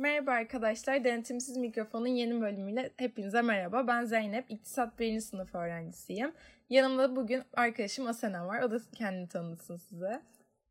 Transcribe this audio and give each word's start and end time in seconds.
Merhaba 0.00 0.30
arkadaşlar, 0.30 1.04
Denetimsiz 1.04 1.56
Mikrofon'un 1.56 2.06
yeni 2.06 2.40
bölümüyle 2.40 2.90
hepinize 2.96 3.42
merhaba. 3.42 3.86
Ben 3.86 4.04
Zeynep, 4.04 4.44
İktisat 4.48 4.98
1. 4.98 5.20
sınıf 5.20 5.54
öğrencisiyim. 5.54 6.32
Yanımda 6.70 7.16
bugün 7.16 7.42
arkadaşım 7.52 8.06
Asena 8.06 8.46
var, 8.46 8.62
o 8.62 8.70
da 8.70 8.78
kendini 8.98 9.28
tanıtsın 9.28 9.76
size. 9.76 10.22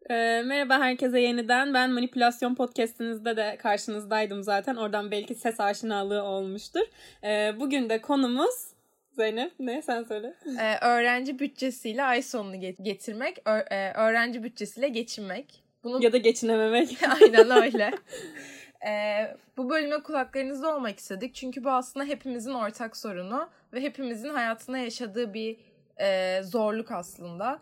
Ee, 0.10 0.42
merhaba 0.46 0.80
herkese 0.80 1.20
yeniden. 1.20 1.74
Ben 1.74 1.92
Manipülasyon 1.92 2.56
Podcast'inizde 2.56 3.38
de 3.38 3.58
karşınızdaydım 3.60 4.44
zaten. 4.44 4.76
Oradan 4.76 5.12
belki 5.12 5.36
ses 5.36 5.60
aşinalığı 5.60 6.24
olmuştur. 6.24 6.86
Ee, 7.24 7.54
bugün 7.60 7.90
de 7.90 8.02
konumuz... 8.02 8.68
Zeynep 9.12 9.52
ne 9.60 9.82
sen 9.82 10.04
söyle. 10.04 10.34
Ee, 10.62 10.86
öğrenci 10.86 11.40
bütçesiyle 11.40 12.04
ay 12.04 12.22
sonunu 12.22 12.60
getirmek, 12.60 13.38
e, 13.72 13.92
öğrenci 13.94 14.44
bütçesiyle 14.44 14.88
geçinmek. 14.88 15.64
Bunu... 15.84 16.04
Ya 16.04 16.14
da 16.14 16.18
geçinememek. 16.18 16.98
Aynen 17.22 17.64
öyle. 17.64 17.92
Ee, 18.86 19.38
bu 19.58 19.70
bölüme 19.70 20.04
kulaklarınızda 20.04 20.76
olmak 20.76 21.00
istedik. 21.00 21.36
Çünkü 21.36 21.64
bu 21.64 21.72
aslında 21.72 22.06
hepimizin 22.06 22.54
ortak 22.54 22.98
sorunu 22.98 23.50
ve 23.74 23.82
hepimizin 23.82 24.30
hayatında 24.30 24.78
yaşadığı 24.78 25.34
bir 25.34 25.58
e, 26.00 26.42
zorluk 26.44 26.92
aslında. 26.92 27.60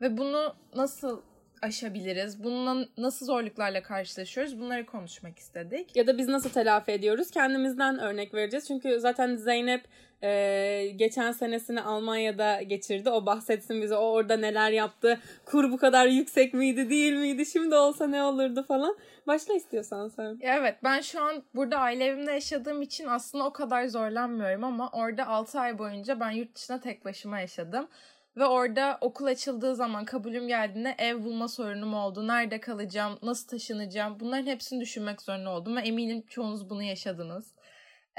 Ve 0.00 0.16
bunu 0.16 0.54
nasıl 0.74 1.22
aşabiliriz? 1.62 2.44
Bununla 2.44 2.86
nasıl 2.98 3.26
zorluklarla 3.26 3.82
karşılaşıyoruz? 3.82 4.60
Bunları 4.60 4.86
konuşmak 4.86 5.38
istedik. 5.38 5.96
Ya 5.96 6.06
da 6.06 6.18
biz 6.18 6.28
nasıl 6.28 6.50
telafi 6.50 6.92
ediyoruz? 6.92 7.30
Kendimizden 7.30 7.98
örnek 7.98 8.34
vereceğiz. 8.34 8.66
Çünkü 8.66 9.00
zaten 9.00 9.36
Zeynep 9.36 9.84
e, 10.22 10.92
geçen 10.96 11.32
senesini 11.32 11.82
Almanya'da 11.82 12.62
geçirdi. 12.62 13.10
O 13.10 13.26
bahsetsin 13.26 13.82
bize. 13.82 13.96
O 13.96 14.04
orada 14.12 14.36
neler 14.36 14.70
yaptı. 14.70 15.20
Kur 15.44 15.72
bu 15.72 15.76
kadar 15.76 16.06
yüksek 16.06 16.54
miydi 16.54 16.90
değil 16.90 17.12
miydi? 17.12 17.46
Şimdi 17.46 17.74
olsa 17.74 18.06
ne 18.06 18.22
olurdu 18.22 18.64
falan. 18.68 18.96
Başla 19.26 19.54
istiyorsan 19.54 20.08
sen. 20.08 20.38
Evet 20.40 20.76
ben 20.84 21.00
şu 21.00 21.22
an 21.22 21.42
burada 21.54 21.78
aile 21.78 22.04
evimde 22.04 22.32
yaşadığım 22.32 22.82
için 22.82 23.06
aslında 23.06 23.44
o 23.44 23.52
kadar 23.52 23.86
zorlanmıyorum 23.86 24.64
ama 24.64 24.90
orada 24.92 25.26
6 25.26 25.60
ay 25.60 25.78
boyunca 25.78 26.20
ben 26.20 26.30
yurt 26.30 26.54
dışına 26.54 26.80
tek 26.80 27.04
başıma 27.04 27.40
yaşadım. 27.40 27.88
Ve 28.36 28.46
orada 28.46 28.98
okul 29.00 29.26
açıldığı 29.26 29.74
zaman 29.76 30.04
kabulüm 30.04 30.48
geldiğinde 30.48 30.94
ev 30.98 31.24
bulma 31.24 31.48
sorunum 31.48 31.94
oldu. 31.94 32.26
Nerede 32.26 32.60
kalacağım, 32.60 33.18
nasıl 33.22 33.48
taşınacağım 33.48 34.20
bunların 34.20 34.46
hepsini 34.46 34.80
düşünmek 34.80 35.22
zorunda 35.22 35.50
oldum. 35.50 35.76
Ve 35.76 35.80
eminim 35.80 36.26
çoğunuz 36.26 36.70
bunu 36.70 36.82
yaşadınız. 36.82 37.54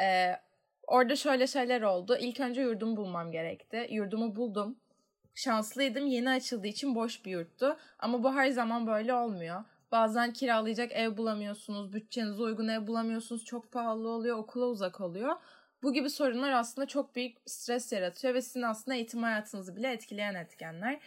Ee, 0.02 0.36
orada 0.88 1.16
şöyle 1.16 1.48
şeyler 1.48 1.82
oldu. 1.82 2.18
İlk 2.20 2.40
önce 2.40 2.62
yurdumu 2.62 2.98
bulmam 2.98 3.32
gerekti. 3.32 3.88
Yurdumu 3.92 4.36
buldum. 4.36 4.80
Şanslıydım. 5.36 6.08
Yeni 6.08 6.30
açıldığı 6.30 6.68
için 6.68 6.96
boş 6.96 7.26
bir 7.26 7.32
yurttu. 7.32 7.78
Ama 8.00 8.24
bu 8.24 8.34
her 8.34 8.50
zaman 8.50 8.88
böyle 8.88 9.14
olmuyor. 9.14 9.64
Bazen 9.92 10.34
kiralayacak 10.34 10.92
ev 10.92 11.18
bulamıyorsunuz, 11.18 11.94
bütçenize 11.94 12.44
uygun 12.44 12.68
ev 12.68 12.88
bulamıyorsunuz, 12.88 13.46
çok 13.46 13.72
pahalı 13.72 14.10
oluyor, 14.10 14.38
okula 14.38 14.66
uzak 14.66 15.02
oluyor. 15.02 15.36
Bu 15.84 15.94
gibi 15.94 16.10
sorunlar 16.10 16.52
aslında 16.52 16.88
çok 16.88 17.16
büyük 17.16 17.38
stres 17.46 17.92
yaratıyor 17.92 18.34
ve 18.34 18.42
sizin 18.42 18.62
aslında 18.62 18.96
eğitim 18.96 19.24
hayatınızı 19.24 19.76
bile 19.76 19.92
etkileyen 19.92 20.36
etkenler. 20.36 21.00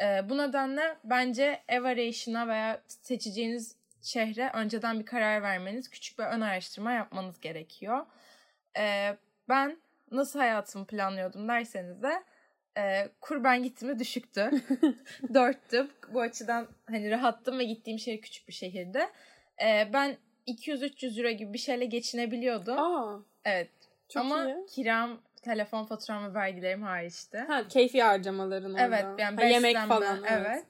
Ee, 0.00 0.28
bu 0.28 0.38
nedenle 0.38 0.96
bence 1.04 1.62
ev 1.68 1.84
arayışına 1.84 2.48
veya 2.48 2.82
seçeceğiniz 2.88 3.76
şehre 4.02 4.50
önceden 4.54 5.00
bir 5.00 5.06
karar 5.06 5.42
vermeniz, 5.42 5.90
küçük 5.90 6.18
bir 6.18 6.24
ön 6.24 6.40
araştırma 6.40 6.92
yapmanız 6.92 7.40
gerekiyor. 7.40 8.06
Ee, 8.78 9.16
ben 9.48 9.78
nasıl 10.10 10.38
hayatımı 10.38 10.86
planlıyordum 10.86 11.48
derseniz 11.48 12.02
de 12.02 12.22
e, 12.78 13.08
kur 13.20 13.44
ben 13.44 13.62
gittiğimde 13.62 13.98
düşüktü. 13.98 14.50
Dörttü. 15.34 15.88
Bu 16.12 16.20
açıdan 16.20 16.68
hani 16.86 17.10
rahattım 17.10 17.58
ve 17.58 17.64
gittiğim 17.64 17.98
şehir 17.98 18.20
küçük 18.20 18.48
bir 18.48 18.52
şehirde. 18.52 19.10
E, 19.62 19.90
ben 19.92 20.16
200-300 20.46 21.18
euro 21.18 21.30
gibi 21.30 21.52
bir 21.52 21.58
şeyle 21.58 21.84
geçinebiliyordum. 21.84 22.78
Aa, 22.78 23.20
evet. 23.44 23.70
Çok 24.12 24.22
Ama 24.22 24.46
iyi. 24.46 24.66
kiram, 24.66 25.20
telefon 25.42 25.84
faturam 25.84 26.30
ve 26.30 26.34
vergilerim 26.34 26.82
hariçti. 26.82 27.38
Ha, 27.38 27.68
keyfi 27.68 28.02
harcamaların 28.02 28.72
orada. 28.72 28.84
Evet. 28.84 29.04
Yani 29.18 29.36
ha, 29.36 29.44
yemek 29.44 29.76
falan. 29.76 30.18
Evet. 30.30 30.46
evet. 30.46 30.64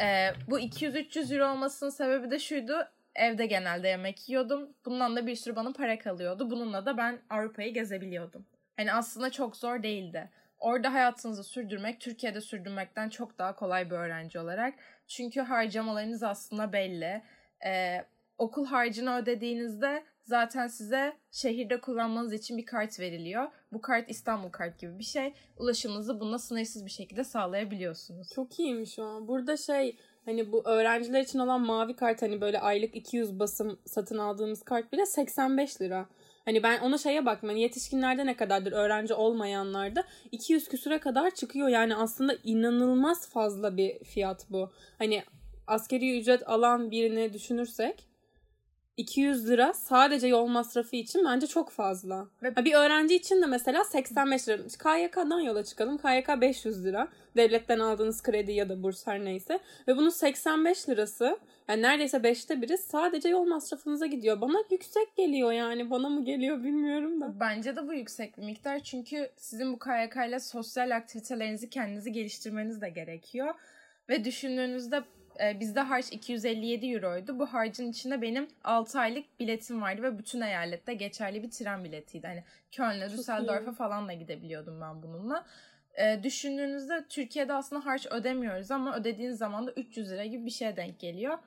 E, 0.00 0.32
bu 0.50 0.60
200-300 0.60 1.34
euro 1.34 1.52
olmasının 1.52 1.90
sebebi 1.90 2.30
de 2.30 2.38
şuydu. 2.38 2.88
Evde 3.14 3.46
genelde 3.46 3.88
yemek 3.88 4.28
yiyordum. 4.28 4.68
Bundan 4.84 5.16
da 5.16 5.26
bir 5.26 5.36
sürü 5.36 5.56
bana 5.56 5.72
para 5.72 5.98
kalıyordu. 5.98 6.50
Bununla 6.50 6.86
da 6.86 6.96
ben 6.96 7.18
Avrupa'yı 7.30 7.74
gezebiliyordum. 7.74 8.46
Hani 8.76 8.92
aslında 8.92 9.30
çok 9.30 9.56
zor 9.56 9.82
değildi 9.82 10.30
orada 10.64 10.92
hayatınızı 10.92 11.44
sürdürmek 11.44 12.00
Türkiye'de 12.00 12.40
sürdürmekten 12.40 13.08
çok 13.08 13.38
daha 13.38 13.56
kolay 13.56 13.90
bir 13.90 13.94
öğrenci 13.94 14.38
olarak. 14.38 14.74
Çünkü 15.08 15.40
harcamalarınız 15.40 16.22
aslında 16.22 16.72
belli. 16.72 17.22
Ee, 17.66 18.04
okul 18.38 18.66
harcını 18.66 19.16
ödediğinizde 19.16 20.04
zaten 20.24 20.66
size 20.66 21.16
şehirde 21.32 21.80
kullanmanız 21.80 22.32
için 22.32 22.58
bir 22.58 22.66
kart 22.66 23.00
veriliyor. 23.00 23.46
Bu 23.72 23.80
kart 23.80 24.10
İstanbul 24.10 24.50
kart 24.50 24.78
gibi 24.78 24.98
bir 24.98 25.04
şey. 25.04 25.34
Ulaşımınızı 25.56 26.20
buna 26.20 26.38
sınırsız 26.38 26.84
bir 26.84 26.90
şekilde 26.90 27.24
sağlayabiliyorsunuz. 27.24 28.28
Çok 28.34 28.58
iyiymiş 28.58 28.98
o. 28.98 29.28
Burada 29.28 29.56
şey 29.56 29.96
hani 30.24 30.52
bu 30.52 30.68
öğrenciler 30.68 31.20
için 31.20 31.38
olan 31.38 31.60
mavi 31.60 31.96
kart 31.96 32.22
hani 32.22 32.40
böyle 32.40 32.60
aylık 32.60 32.96
200 32.96 33.38
basım 33.38 33.78
satın 33.86 34.18
aldığımız 34.18 34.62
kart 34.62 34.92
bile 34.92 35.06
85 35.06 35.80
lira. 35.80 36.06
Hani 36.44 36.62
ben 36.62 36.80
ona 36.80 36.98
şeye 36.98 37.26
bakma 37.26 37.48
hani 37.48 37.60
yetişkinlerde 37.60 38.26
ne 38.26 38.36
kadardır 38.36 38.72
öğrenci 38.72 39.14
olmayanlarda 39.14 40.04
200 40.32 40.68
küsüre 40.68 40.98
kadar 40.98 41.30
çıkıyor. 41.30 41.68
Yani 41.68 41.96
aslında 41.96 42.34
inanılmaz 42.44 43.28
fazla 43.30 43.76
bir 43.76 44.04
fiyat 44.04 44.46
bu. 44.50 44.72
Hani 44.98 45.22
askeri 45.66 46.18
ücret 46.20 46.48
alan 46.48 46.90
birini 46.90 47.32
düşünürsek 47.32 48.13
200 48.96 49.48
lira 49.48 49.72
sadece 49.72 50.26
yol 50.26 50.46
masrafı 50.46 50.96
için 50.96 51.24
bence 51.24 51.46
çok 51.46 51.70
fazla. 51.70 52.28
Ve... 52.42 52.56
bir 52.56 52.74
öğrenci 52.74 53.14
için 53.14 53.42
de 53.42 53.46
mesela 53.46 53.84
85 53.84 54.48
lira. 54.48 54.62
KYK'dan 54.62 55.40
yola 55.40 55.64
çıkalım. 55.64 55.98
KYK 55.98 56.40
500 56.40 56.84
lira. 56.84 57.08
Devletten 57.36 57.78
aldığınız 57.78 58.22
kredi 58.22 58.52
ya 58.52 58.68
da 58.68 58.82
burs 58.82 59.06
her 59.06 59.24
neyse. 59.24 59.58
Ve 59.88 59.96
bunun 59.96 60.08
85 60.08 60.88
lirası 60.88 61.38
yani 61.68 61.82
neredeyse 61.82 62.16
5'te 62.16 62.62
biri 62.62 62.78
sadece 62.78 63.28
yol 63.28 63.44
masrafınıza 63.44 64.06
gidiyor. 64.06 64.40
Bana 64.40 64.58
yüksek 64.70 65.16
geliyor 65.16 65.52
yani. 65.52 65.90
Bana 65.90 66.08
mı 66.08 66.24
geliyor 66.24 66.64
bilmiyorum 66.64 67.20
da. 67.20 67.40
Bence 67.40 67.76
de 67.76 67.88
bu 67.88 67.94
yüksek 67.94 68.38
bir 68.38 68.42
miktar. 68.42 68.80
Çünkü 68.80 69.30
sizin 69.36 69.72
bu 69.72 69.78
KYK 69.78 70.16
ile 70.28 70.40
sosyal 70.40 70.96
aktivitelerinizi 70.96 71.70
kendinizi 71.70 72.12
geliştirmeniz 72.12 72.80
de 72.80 72.90
gerekiyor. 72.90 73.54
Ve 74.08 74.24
düşündüğünüzde 74.24 75.02
e, 75.40 75.60
bizde 75.60 75.80
harç 75.80 76.12
257 76.12 76.86
euroydu. 76.86 77.38
Bu 77.38 77.46
harcın 77.46 77.90
içinde 77.90 78.22
benim 78.22 78.48
6 78.64 78.98
aylık 78.98 79.40
biletim 79.40 79.82
vardı 79.82 80.02
ve 80.02 80.18
bütün 80.18 80.40
eyalette 80.40 80.94
geçerli 80.94 81.42
bir 81.42 81.50
tren 81.50 81.84
biletiydi. 81.84 82.26
Hani 82.26 82.44
Köln'e, 82.72 83.10
Düsseldorf'a 83.10 83.72
falan 83.72 84.08
da 84.08 84.12
gidebiliyordum 84.12 84.80
ben 84.80 85.02
bununla. 85.02 85.46
E, 85.94 86.22
düşündüğünüzde 86.22 87.04
Türkiye'de 87.08 87.52
aslında 87.52 87.86
harç 87.86 88.06
ödemiyoruz 88.06 88.70
ama 88.70 88.96
ödediğiniz 88.96 89.38
zaman 89.38 89.66
da 89.66 89.72
300 89.72 90.10
lira 90.10 90.24
gibi 90.24 90.46
bir 90.46 90.50
şeye 90.50 90.76
denk 90.76 91.00
geliyor. 91.00 91.38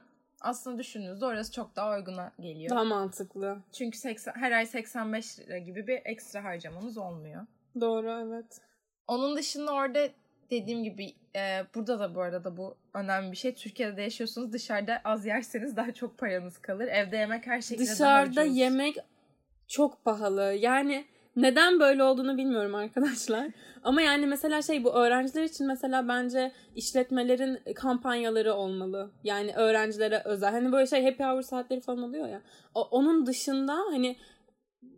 Aslında 0.41 0.77
düşündüğünüzde 0.77 1.25
orası 1.25 1.51
çok 1.51 1.75
daha 1.75 1.97
uyguna 1.97 2.31
geliyor. 2.39 2.69
Daha 2.69 2.83
mantıklı. 2.83 3.57
Çünkü 3.73 3.97
80, 3.97 4.33
her 4.33 4.51
ay 4.51 4.65
85 4.65 5.39
lira 5.39 5.57
gibi 5.57 5.87
bir 5.87 6.01
ekstra 6.05 6.43
harcamanız 6.43 6.97
olmuyor. 6.97 7.45
Doğru 7.81 8.11
evet. 8.11 8.61
Onun 9.07 9.37
dışında 9.37 9.73
orada 9.73 10.07
dediğim 10.51 10.83
gibi 10.83 11.13
e, 11.35 11.65
burada 11.75 11.99
da 11.99 12.15
bu 12.15 12.21
arada 12.21 12.57
bu 12.57 12.75
önemli 12.93 13.31
bir 13.31 13.37
şey. 13.37 13.53
Türkiye'de 13.55 13.97
de 13.97 14.01
yaşıyorsunuz 14.01 14.53
dışarıda 14.53 15.01
az 15.03 15.25
yerseniz 15.25 15.77
daha 15.77 15.93
çok 15.93 16.17
paranız 16.17 16.57
kalır. 16.57 16.87
Evde 16.87 17.17
yemek 17.17 17.47
her 17.47 17.61
şekilde 17.61 17.91
Dışarıda 17.91 18.35
daha 18.35 18.45
ucuz. 18.45 18.57
yemek 18.57 18.97
çok 19.67 20.05
pahalı. 20.05 20.55
Yani 20.59 21.05
neden 21.35 21.79
böyle 21.79 22.03
olduğunu 22.03 22.37
bilmiyorum 22.37 22.75
arkadaşlar. 22.75 23.47
Ama 23.83 24.01
yani 24.01 24.27
mesela 24.27 24.61
şey 24.61 24.83
bu 24.83 24.93
öğrenciler 24.93 25.43
için 25.43 25.67
mesela 25.67 26.07
bence 26.07 26.51
işletmelerin 26.75 27.73
kampanyaları 27.73 28.53
olmalı. 28.53 29.11
Yani 29.23 29.53
öğrencilere 29.55 30.21
özel. 30.25 30.51
Hani 30.51 30.71
böyle 30.71 30.87
şey 30.87 31.05
happy 31.05 31.23
hour 31.23 31.41
saatleri 31.41 31.81
falan 31.81 32.03
oluyor 32.03 32.27
ya. 32.27 32.41
O, 32.73 32.81
onun 32.81 33.25
dışında 33.25 33.73
hani 33.73 34.17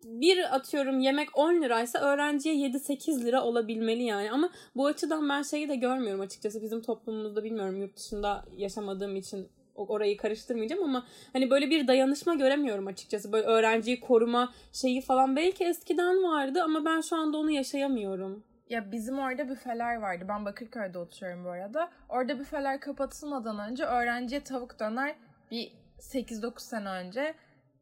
bir 0.03 0.55
atıyorum 0.55 0.99
yemek 0.99 1.37
10 1.37 1.61
liraysa 1.61 1.99
öğrenciye 1.99 2.55
7-8 2.69 3.25
lira 3.25 3.43
olabilmeli 3.43 4.03
yani. 4.03 4.31
Ama 4.31 4.49
bu 4.75 4.85
açıdan 4.85 5.29
ben 5.29 5.41
şeyi 5.41 5.69
de 5.69 5.75
görmüyorum 5.75 6.21
açıkçası. 6.21 6.61
Bizim 6.61 6.81
toplumumuzda 6.81 7.43
bilmiyorum 7.43 7.77
yurt 7.77 7.97
dışında 7.97 8.45
yaşamadığım 8.57 9.15
için 9.15 9.49
orayı 9.75 10.17
karıştırmayacağım 10.17 10.83
ama 10.83 11.05
hani 11.33 11.49
böyle 11.49 11.69
bir 11.69 11.87
dayanışma 11.87 12.35
göremiyorum 12.35 12.87
açıkçası. 12.87 13.31
Böyle 13.31 13.47
öğrenciyi 13.47 13.99
koruma 13.99 14.53
şeyi 14.73 15.01
falan 15.01 15.35
belki 15.35 15.65
eskiden 15.65 16.23
vardı 16.23 16.63
ama 16.63 16.85
ben 16.85 17.01
şu 17.01 17.15
anda 17.15 17.37
onu 17.37 17.51
yaşayamıyorum. 17.51 18.43
Ya 18.69 18.91
bizim 18.91 19.19
orada 19.19 19.49
büfeler 19.49 19.95
vardı. 19.95 20.25
Ben 20.29 20.45
Bakırköy'de 20.45 20.97
oturuyorum 20.97 21.45
bu 21.45 21.49
arada. 21.49 21.89
Orada 22.09 22.39
büfeler 22.39 22.79
kapatılmadan 22.79 23.71
önce 23.71 23.83
öğrenciye 23.85 24.43
tavuk 24.43 24.79
döner 24.79 25.15
bir 25.51 25.71
8-9 25.99 26.59
sene 26.59 26.89
önce 26.89 27.33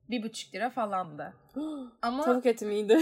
bir 0.10 0.24
buçuk 0.24 0.56
lira 0.56 0.70
falandı. 0.70 1.34
Ama 2.02 2.24
tavuk 2.24 2.46
eti 2.46 2.66
miydi? 2.66 3.00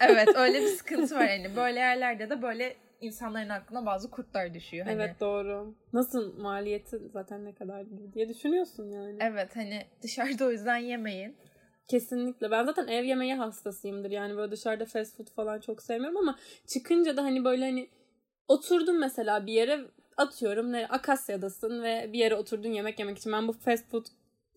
evet 0.00 0.28
öyle 0.36 0.60
bir 0.60 0.66
sıkıntı 0.76 1.14
var 1.14 1.28
yani. 1.28 1.56
Böyle 1.56 1.78
yerlerde 1.78 2.30
de 2.30 2.42
böyle 2.42 2.76
insanların 3.00 3.48
aklına 3.48 3.86
bazı 3.86 4.10
kurtlar 4.10 4.54
düşüyor. 4.54 4.86
Hani. 4.86 4.94
Evet 4.94 5.20
doğru. 5.20 5.74
Nasıl 5.92 6.40
maliyeti 6.40 6.98
zaten 7.12 7.44
ne 7.44 7.54
kadar 7.54 7.86
diye 8.14 8.28
düşünüyorsun 8.28 8.90
yani. 8.90 9.18
Evet 9.20 9.56
hani 9.56 9.86
dışarıda 10.02 10.44
o 10.44 10.50
yüzden 10.50 10.76
yemeyin. 10.76 11.36
Kesinlikle. 11.88 12.50
Ben 12.50 12.64
zaten 12.64 12.86
ev 12.86 13.04
yemeği 13.04 13.34
hastasıyımdır. 13.34 14.10
Yani 14.10 14.36
böyle 14.36 14.52
dışarıda 14.52 14.84
fast 14.84 15.16
food 15.16 15.30
falan 15.30 15.60
çok 15.60 15.82
sevmiyorum 15.82 16.16
ama 16.16 16.38
çıkınca 16.66 17.16
da 17.16 17.22
hani 17.22 17.44
böyle 17.44 17.64
hani 17.64 17.88
oturdum 18.48 18.98
mesela 18.98 19.46
bir 19.46 19.52
yere 19.52 19.80
atıyorum 20.16 20.72
ne 20.72 20.86
Akasya'dasın 20.86 21.82
ve 21.82 22.10
bir 22.12 22.18
yere 22.18 22.34
oturdun 22.34 22.68
yemek 22.68 22.98
yemek 22.98 23.18
için. 23.18 23.32
Ben 23.32 23.48
bu 23.48 23.52
fast 23.52 23.90
food 23.90 24.06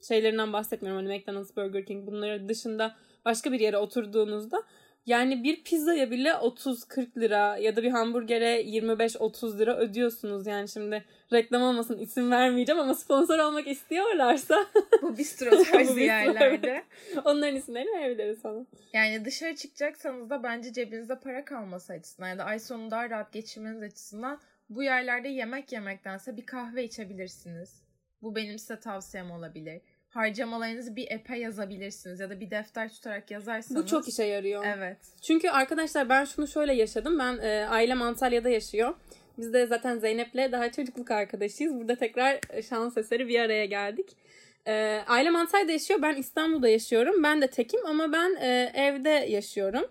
şeylerinden 0.07 0.54
bahsetmiyorum. 0.54 1.06
Hani 1.06 1.18
McDonald's, 1.18 1.57
Burger 1.57 1.86
King 1.86 2.07
bunları 2.07 2.50
dışında 2.50 2.96
başka 3.25 3.51
bir 3.51 3.60
yere 3.60 3.78
oturduğunuzda 3.78 4.63
yani 5.06 5.44
bir 5.44 5.63
pizzaya 5.63 6.12
bile 6.12 6.30
30-40 6.30 7.19
lira 7.19 7.57
ya 7.57 7.75
da 7.75 7.84
bir 7.84 7.92
hamburgere 7.92 8.62
25-30 8.62 9.60
lira 9.60 9.78
ödüyorsunuz. 9.78 10.48
Yani 10.48 10.69
şimdi 10.69 11.06
reklam 11.34 11.62
olmasın 11.62 11.98
isim 11.98 12.31
vermeyeceğim 12.31 12.81
ama 12.81 12.94
sponsor 12.94 13.40
olmak 13.40 13.68
istiyorlarsa. 13.68 14.66
Bu 15.01 15.18
bistro 15.18 15.63
tarzı 15.63 16.00
yerlerde. 16.00 16.84
Onların 17.25 17.56
isimlerini 17.56 18.00
verebiliriz 18.00 18.40
sana. 18.40 18.66
Yani 18.94 19.25
dışarı 19.25 19.56
çıkacaksanız 19.56 20.30
da 20.30 20.44
bence 20.44 20.74
cebinizde 20.74 21.19
para 21.19 21.45
kalması 21.45 21.94
açısından 21.94 22.30
ya 22.30 22.38
da 22.38 22.44
ay 22.44 22.60
sonu 22.60 22.92
daha 22.92 23.10
rahat 23.10 23.34
geçirmeniz 23.34 23.84
açısından 23.84 24.40
bu 24.69 24.84
yerlerde 24.84 25.28
yemek 25.28 25.72
yemektense 25.72 26.38
bir 26.38 26.45
kahve 26.45 26.84
içebilirsiniz. 26.84 27.88
Bu 28.21 28.36
benim 28.36 28.60
size 28.60 28.80
tavsiyem 28.80 29.31
olabilir 29.31 29.81
harcamalarınızı 30.10 30.95
bir 30.95 31.12
app'e 31.12 31.38
yazabilirsiniz 31.38 32.19
ya 32.19 32.30
da 32.30 32.39
bir 32.39 32.51
defter 32.51 32.89
tutarak 32.89 33.31
yazarsanız. 33.31 33.83
Bu 33.83 33.88
çok 33.88 34.07
işe 34.07 34.24
yarıyor. 34.24 34.66
Evet. 34.66 34.98
Çünkü 35.21 35.50
arkadaşlar 35.50 36.10
ben 36.10 36.25
şunu 36.25 36.48
şöyle 36.48 36.74
yaşadım. 36.74 37.19
Ben 37.19 37.38
e, 37.38 37.68
ailem 37.69 38.01
Antalya'da 38.01 38.50
yaşıyor. 38.50 38.94
Biz 39.38 39.54
de 39.54 39.68
zaten 39.68 39.98
Zeynep'le 39.98 40.51
daha 40.51 40.71
çocukluk 40.71 41.12
arkadaşıyız. 41.12 41.75
Burada 41.75 41.95
tekrar 41.95 42.39
e, 42.50 42.62
şans 42.62 42.98
eseri 42.98 43.27
bir 43.27 43.39
araya 43.39 43.66
geldik. 43.66 44.10
E, 44.68 45.01
ailem 45.07 45.36
Antalya'da 45.36 45.71
yaşıyor. 45.71 46.01
Ben 46.01 46.16
İstanbul'da 46.16 46.69
yaşıyorum. 46.69 47.24
Ben 47.24 47.42
de 47.42 47.48
tekim 47.48 47.86
ama 47.86 48.12
ben 48.13 48.36
e, 48.42 48.71
evde 48.74 49.10
yaşıyorum. 49.10 49.86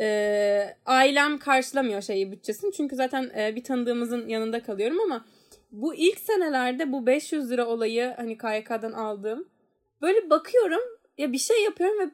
E, 0.00 0.76
ailem 0.86 1.38
karşılamıyor 1.38 2.02
şeyi 2.02 2.32
bütçesini. 2.32 2.72
Çünkü 2.72 2.96
zaten 2.96 3.30
e, 3.38 3.56
bir 3.56 3.64
tanıdığımızın 3.64 4.28
yanında 4.28 4.62
kalıyorum 4.62 5.00
ama 5.00 5.24
bu 5.70 5.94
ilk 5.94 6.20
senelerde 6.20 6.92
bu 6.92 7.06
500 7.06 7.50
lira 7.50 7.66
olayı 7.66 8.14
hani 8.16 8.38
KYK'dan 8.38 8.92
aldığım 8.92 9.48
böyle 10.02 10.30
bakıyorum 10.30 10.82
ya 11.18 11.32
bir 11.32 11.38
şey 11.38 11.64
yapıyorum 11.64 11.98
ve 11.98 12.10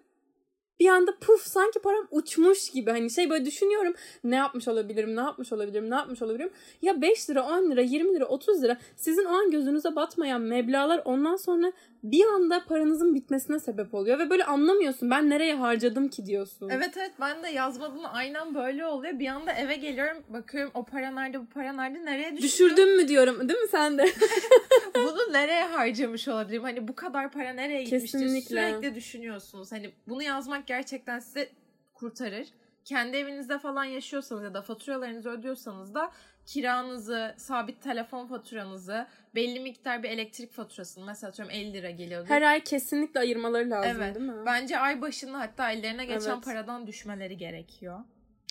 bir 0.81 0.88
anda 0.88 1.19
puf 1.20 1.43
sanki 1.43 1.78
param 1.78 2.08
uçmuş 2.11 2.70
gibi. 2.70 2.90
Hani 2.90 3.11
şey 3.11 3.31
böyle 3.31 3.44
düşünüyorum 3.44 3.94
ne 4.25 4.37
yapmış 4.37 4.69
olabilirim, 4.69 5.17
ne 5.17 5.20
yapmış 5.20 5.52
olabilirim, 5.52 5.90
ne 5.90 5.94
yapmış 5.94 6.23
olabilirim. 6.23 6.50
Ya 6.82 7.00
5 7.02 7.31
lira, 7.31 7.43
10 7.43 7.70
lira, 7.70 7.81
20 7.81 8.14
lira, 8.14 8.25
30 8.25 8.62
lira 8.62 8.78
sizin 8.96 9.25
o 9.25 9.28
an 9.28 9.50
gözünüze 9.50 9.96
batmayan 9.96 10.40
meblalar 10.40 11.02
ondan 11.05 11.37
sonra 11.37 11.73
bir 12.02 12.25
anda 12.25 12.64
paranızın 12.64 13.14
bitmesine 13.14 13.58
sebep 13.58 13.94
oluyor. 13.94 14.19
Ve 14.19 14.31
böyle 14.31 14.44
anlamıyorsun 14.44 15.11
ben 15.11 15.31
nereye 15.31 15.55
harcadım 15.55 16.08
ki 16.08 16.26
diyorsun. 16.26 16.69
Evet 16.69 16.96
evet 16.96 17.12
ben 17.20 17.43
de 17.43 17.49
yazmadığımda 17.49 18.12
aynen 18.12 18.55
böyle 18.55 18.87
oluyor. 18.87 19.19
Bir 19.19 19.26
anda 19.26 19.52
eve 19.52 19.76
geliyorum 19.76 20.23
bakıyorum 20.28 20.70
o 20.75 20.84
para 20.84 21.11
nerede 21.11 21.40
bu 21.40 21.46
para 21.46 21.73
nerede 21.73 22.05
nereye 22.05 22.32
düştü? 22.32 22.43
Düşürdüm 22.43 22.96
mü 22.96 23.08
diyorum 23.08 23.49
değil 23.49 23.61
mi 23.61 23.69
sen 23.70 23.99
de? 23.99 24.06
bunu 24.94 25.32
nereye 25.32 25.64
harcamış 25.64 26.28
olabilirim? 26.28 26.62
Hani 26.62 26.88
bu 26.88 26.94
kadar 26.94 27.32
para 27.32 27.52
nereye 27.52 27.82
gitmiştir? 27.82 28.19
Kesinlikle. 28.19 28.70
Sürekli 28.70 28.94
düşünüyorsunuz. 28.94 29.73
Hani 29.73 29.90
bunu 30.08 30.23
yazmak 30.23 30.66
gerçekten 30.67 31.19
size 31.19 31.49
kurtarır. 31.95 32.49
Kendi 32.85 33.17
evinizde 33.17 33.59
falan 33.59 33.85
yaşıyorsanız 33.85 34.43
ya 34.43 34.55
da 34.55 34.63
faturalarınızı 34.63 35.31
ödüyorsanız 35.31 35.95
da 35.95 36.11
kiranızı, 36.47 37.35
sabit 37.37 37.83
telefon 37.83 38.27
faturanızı, 38.27 39.07
belli 39.35 39.61
miktar 39.61 40.03
bir 40.03 40.11
elektrik 40.11 40.53
faturasını 40.53 41.05
mesela 41.05 41.29
atıyorum 41.29 41.55
50 41.55 41.73
lira 41.73 41.91
geliyordu. 41.91 42.27
Her 42.29 42.43
ay 42.43 42.65
kesinlikle 42.65 43.21
ayırmaları 43.21 43.71
lazım 43.71 44.03
evet. 44.03 44.15
değil 44.15 44.27
mi? 44.27 44.47
Bence 44.47 44.79
ay 44.79 45.01
başında 45.01 45.39
hatta 45.39 45.71
ellerine 45.71 46.05
geçen 46.05 46.35
evet. 46.35 46.45
paradan 46.45 46.87
düşmeleri 46.87 47.37
gerekiyor. 47.37 48.01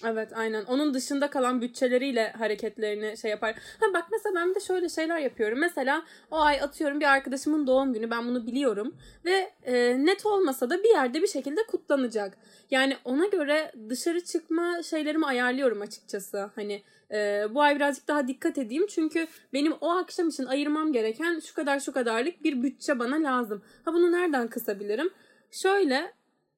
Evet 0.04 0.30
aynen. 0.36 0.66
Onun 0.66 0.94
dışında 0.94 1.30
kalan 1.30 1.62
bütçeleriyle 1.62 2.32
hareketlerini 2.32 3.18
şey 3.18 3.32
yapar. 3.32 3.56
Ha 3.80 3.86
bak 3.94 4.06
mesela 4.12 4.36
ben 4.36 4.56
de 4.56 4.60
şöyle 4.60 4.90
şeyler 4.90 5.20
yapıyorum. 5.20 5.60
Mesela 5.60 6.06
o 6.32 6.40
ay 6.40 6.62
atıyorum 6.62 7.00
bir 7.00 7.06
arkadaşımın 7.06 7.68
doğum 7.68 7.94
günü 7.94 8.12
ben 8.12 8.28
bunu 8.28 8.48
biliyorum. 8.48 8.96
Ve 9.26 9.52
e, 9.64 10.06
net 10.06 10.26
olmasa 10.26 10.70
da 10.70 10.84
bir 10.84 10.90
yerde 10.90 11.22
bir 11.22 11.28
şekilde 11.28 11.64
kutlanacak. 11.64 12.38
Yani 12.72 12.98
ona 13.04 13.26
göre 13.26 13.72
dışarı 13.90 14.24
çıkma 14.24 14.84
şeylerimi 14.84 15.26
ayarlıyorum 15.26 15.82
açıkçası. 15.82 16.50
Hani 16.56 16.84
e, 17.12 17.44
bu 17.50 17.62
ay 17.62 17.76
birazcık 17.76 18.08
daha 18.08 18.28
dikkat 18.28 18.58
edeyim. 18.58 18.88
Çünkü 18.88 19.28
benim 19.54 19.74
o 19.82 19.90
akşam 19.90 20.30
için 20.30 20.46
ayırmam 20.46 20.94
gereken 20.94 21.40
şu 21.40 21.54
kadar 21.56 21.80
şu 21.80 21.92
kadarlık 21.92 22.44
bir 22.44 22.64
bütçe 22.64 23.00
bana 23.00 23.16
lazım. 23.16 23.64
Ha 23.86 23.94
bunu 23.94 24.12
nereden 24.12 24.48
kısabilirim? 24.48 25.10
Şöyle 25.52 26.14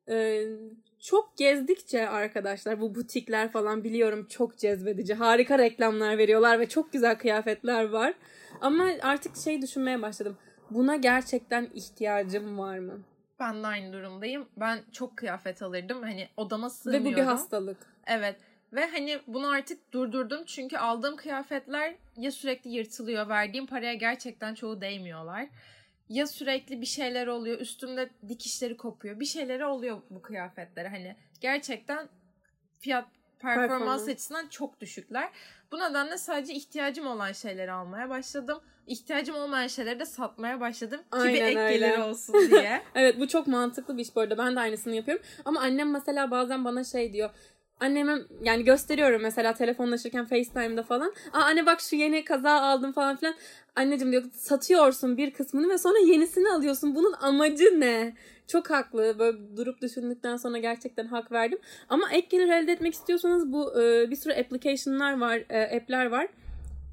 e, 0.10 0.46
çok 1.00 1.38
gezdikçe 1.38 2.10
arkadaşlar 2.10 2.82
bu 2.82 2.96
butikler 2.96 3.52
falan 3.52 3.84
biliyorum 3.84 4.28
çok 4.30 4.58
cezbedici. 4.58 5.14
Harika 5.14 5.58
reklamlar 5.58 6.18
veriyorlar 6.18 6.60
ve 6.60 6.70
çok 6.70 6.94
güzel 6.94 7.18
kıyafetler 7.18 7.90
var. 7.90 8.14
Ama 8.62 8.90
artık 9.02 9.38
şey 9.38 9.62
düşünmeye 9.62 10.02
başladım. 10.02 10.38
Buna 10.70 10.96
gerçekten 10.96 11.70
ihtiyacım 11.74 12.58
var 12.60 12.80
mı? 12.80 13.00
Ben 13.40 13.64
de 13.64 13.68
aynı 13.68 13.94
durumdayım. 13.94 14.48
Ben 14.58 14.80
çok 14.92 15.18
kıyafet 15.18 15.62
alırdım. 15.62 16.02
Hani 16.02 16.28
odama 16.38 16.70
sığmıyorum. 16.70 17.06
Ve 17.06 17.12
bu 17.12 17.18
bir 17.18 17.24
hastalık. 17.24 17.78
Evet. 18.08 18.36
Ve 18.74 18.86
hani 18.86 19.20
bunu 19.28 19.48
artık 19.48 19.94
durdurdum. 19.94 20.46
Çünkü 20.46 20.78
aldığım 20.78 21.16
kıyafetler 21.16 21.96
ya 22.18 22.32
sürekli 22.32 22.72
yırtılıyor. 22.72 23.30
Verdiğim 23.30 23.68
paraya 23.68 23.94
gerçekten 23.94 24.56
çoğu 24.56 24.82
değmiyorlar 24.82 25.48
ya 26.10 26.28
sürekli 26.28 26.82
bir 26.82 26.86
şeyler 26.86 27.28
oluyor 27.28 27.60
üstümde 27.60 28.10
dikişleri 28.30 28.78
kopuyor 28.78 29.20
bir 29.20 29.26
şeyleri 29.26 29.66
oluyor 29.66 30.02
bu 30.10 30.22
kıyafetlere 30.22 30.88
hani 30.88 31.16
gerçekten 31.42 32.10
fiyat 32.80 33.06
performans, 33.40 33.70
performans 33.70 34.08
açısından 34.08 34.48
çok 34.48 34.82
düşükler. 34.82 35.30
Bu 35.72 35.80
nedenle 35.80 36.18
sadece 36.18 36.54
ihtiyacım 36.54 37.08
olan 37.08 37.32
şeyleri 37.32 37.72
almaya 37.72 38.10
başladım. 38.10 38.62
İhtiyacım 38.88 39.36
olmayan 39.36 39.68
şeyleri 39.68 40.00
de 40.00 40.06
satmaya 40.06 40.60
başladım. 40.60 41.02
Aynen 41.12 41.34
ki 41.34 41.34
bir 41.34 41.42
ek 41.42 41.60
öyle. 41.60 41.78
gelir 41.78 41.98
olsun 41.98 42.50
diye. 42.52 42.84
evet 42.96 43.20
bu 43.20 43.28
çok 43.28 43.48
mantıklı 43.48 43.98
bir 43.98 44.02
iş 44.02 44.16
bu 44.16 44.22
arada. 44.22 44.38
Ben 44.38 44.56
de 44.56 44.60
aynısını 44.60 44.96
yapıyorum. 44.96 45.26
Ama 45.46 45.60
annem 45.60 45.92
mesela 45.92 46.32
bazen 46.32 46.66
bana 46.66 46.84
şey 46.84 47.14
diyor 47.14 47.30
anneme 47.80 48.18
yani 48.42 48.64
gösteriyorum 48.64 49.22
mesela 49.22 49.54
telefonlaşırken 49.54 50.26
FaceTime'da 50.26 50.84
falan. 50.84 51.14
Aa 51.34 51.42
anne 51.42 51.66
bak 51.66 51.82
şu 51.82 51.96
yeni 51.96 52.26
kaza 52.26 52.52
aldım 52.52 52.92
falan 52.92 53.16
filan. 53.16 53.36
Anneciğim 53.76 54.12
diyor 54.12 54.24
satıyorsun 54.34 55.18
bir 55.18 55.32
kısmını 55.34 55.70
ve 55.70 55.78
sonra 55.78 55.98
yenisini 56.00 56.50
alıyorsun. 56.50 56.96
Bunun 56.96 57.14
amacı 57.14 57.80
ne? 57.80 58.14
Çok 58.48 58.70
haklı. 58.70 59.20
Böyle 59.20 59.58
durup 59.58 59.82
düşündükten 59.82 60.38
sonra 60.38 60.58
gerçekten 60.58 61.06
hak 61.06 61.32
verdim. 61.32 61.60
Ama 61.90 62.12
ek 62.12 62.28
gelir 62.30 62.50
elde 62.50 62.72
etmek 62.72 62.94
istiyorsanız 62.94 63.52
bu 63.54 63.74
bir 64.10 64.16
sürü 64.16 64.34
application'lar 64.34 65.20
var, 65.20 65.38
app'ler 65.76 66.06
var. 66.06 66.28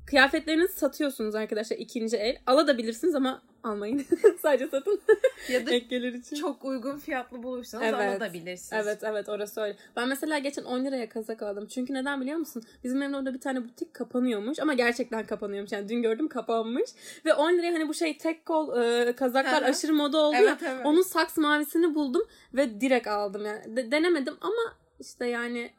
Kıyafetlerinizi 0.07 0.73
satıyorsunuz 0.73 1.35
arkadaşlar 1.35 1.77
ikinci 1.77 2.17
el. 2.17 2.37
Alabilirsiniz 2.47 3.15
ama 3.15 3.43
almayın. 3.63 4.05
Sadece 4.43 4.67
satın. 4.67 5.01
ya 5.49 5.67
da 5.67 5.75
için. 5.75 6.37
çok 6.37 6.65
uygun 6.65 6.99
fiyatlı 6.99 7.43
bulursanız 7.43 7.85
evet. 7.85 8.23
alabilirsiniz. 8.23 8.73
Evet 8.73 8.99
evet 9.03 9.29
orası 9.29 9.61
öyle. 9.61 9.77
Ben 9.97 10.09
mesela 10.09 10.39
geçen 10.39 10.65
10 10.65 10.85
liraya 10.85 11.09
kazak 11.09 11.43
aldım. 11.43 11.67
Çünkü 11.67 11.95
neden 11.95 12.21
biliyor 12.21 12.39
musun? 12.39 12.63
Bizim 12.85 13.03
evin 13.03 13.13
orada 13.13 13.35
bir 13.35 13.41
tane 13.41 13.65
butik 13.65 13.95
kapanıyormuş 13.95 14.59
ama 14.59 14.75
gerçekten 14.75 15.27
kapanıyormuş. 15.27 15.73
Yani 15.73 15.89
dün 15.89 16.03
gördüm 16.03 16.29
kapanmış. 16.29 16.91
Ve 17.25 17.35
10 17.35 17.53
liraya 17.53 17.73
hani 17.73 17.89
bu 17.89 17.95
şey 17.95 18.19
tek 18.19 18.47
kol 18.47 18.83
e, 18.83 19.13
kazaklar 19.13 19.63
aşırı 19.63 19.93
moda 19.93 20.19
oldu 20.19 20.37
evet, 20.39 20.63
ya. 20.63 20.75
Evet. 20.75 20.87
Onun 20.87 21.03
saks 21.03 21.37
mavisini 21.37 21.95
buldum 21.95 22.23
ve 22.55 22.81
direkt 22.81 23.07
aldım. 23.07 23.47
Yani 23.47 23.77
de, 23.77 23.91
denemedim 23.91 24.35
ama 24.41 24.77
işte 25.01 25.27
yani 25.27 25.71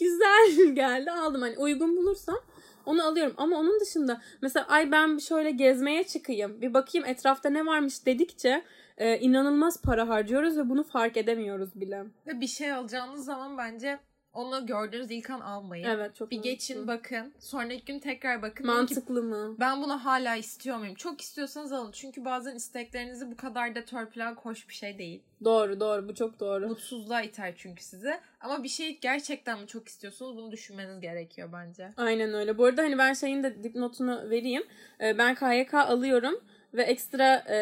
güzel 0.00 0.74
geldi 0.74 1.10
aldım. 1.10 1.40
Hani 1.40 1.58
uygun 1.58 1.96
bulursam 1.96 2.38
onu 2.88 3.06
alıyorum. 3.06 3.34
Ama 3.36 3.58
onun 3.58 3.80
dışında 3.80 4.20
mesela 4.42 4.66
ay 4.66 4.92
ben 4.92 5.18
şöyle 5.18 5.50
gezmeye 5.50 6.04
çıkayım. 6.04 6.60
Bir 6.60 6.74
bakayım 6.74 7.06
etrafta 7.06 7.50
ne 7.50 7.66
varmış 7.66 8.06
dedikçe 8.06 8.62
e, 8.98 9.18
inanılmaz 9.18 9.82
para 9.82 10.08
harcıyoruz 10.08 10.58
ve 10.58 10.68
bunu 10.68 10.84
fark 10.84 11.16
edemiyoruz 11.16 11.80
bile. 11.80 12.04
Ve 12.26 12.40
bir 12.40 12.46
şey 12.46 12.72
alacağınız 12.72 13.24
zaman 13.24 13.58
bence 13.58 13.98
onu 14.38 14.66
gördüğünüz 14.66 15.10
ilk 15.10 15.30
an 15.30 15.40
almayın. 15.40 15.84
Evet 15.84 16.14
çok 16.16 16.30
Bir 16.30 16.36
mantıklı. 16.36 16.50
geçin 16.52 16.86
bakın. 16.86 17.32
Sonra 17.38 17.72
ilk 17.72 17.86
gün 17.86 17.98
tekrar 17.98 18.42
bakın. 18.42 18.66
Mantıklı 18.66 19.22
mı? 19.22 19.56
Ben 19.60 19.82
bunu 19.82 20.04
hala 20.04 20.36
istiyor 20.36 20.76
muyum? 20.78 20.94
Çok 20.94 21.20
istiyorsanız 21.20 21.72
alın. 21.72 21.92
Çünkü 21.92 22.24
bazen 22.24 22.54
isteklerinizi 22.56 23.30
bu 23.30 23.36
kadar 23.36 23.74
da 23.74 23.84
törpülen 23.84 24.34
koş 24.34 24.68
bir 24.68 24.74
şey 24.74 24.98
değil. 24.98 25.22
Doğru 25.44 25.80
doğru 25.80 26.08
bu 26.08 26.14
çok 26.14 26.40
doğru. 26.40 26.68
Mutsuzluğa 26.68 27.22
iter 27.22 27.54
çünkü 27.56 27.84
size. 27.84 28.20
Ama 28.40 28.62
bir 28.62 28.68
şeyi 28.68 29.00
gerçekten 29.00 29.60
mi 29.60 29.66
çok 29.66 29.88
istiyorsunuz 29.88 30.36
bunu 30.36 30.52
düşünmeniz 30.52 31.00
gerekiyor 31.00 31.48
bence. 31.52 31.92
Aynen 31.96 32.34
öyle. 32.34 32.58
Bu 32.58 32.64
arada 32.64 32.82
hani 32.82 32.98
ben 32.98 33.12
şeyin 33.12 33.42
de 33.42 33.62
dipnotunu 33.62 34.30
vereyim. 34.30 34.62
Ee, 35.00 35.18
ben 35.18 35.34
KYK 35.34 35.74
alıyorum 35.74 36.40
ve 36.74 36.82
ekstra 36.82 37.34
e, 37.34 37.58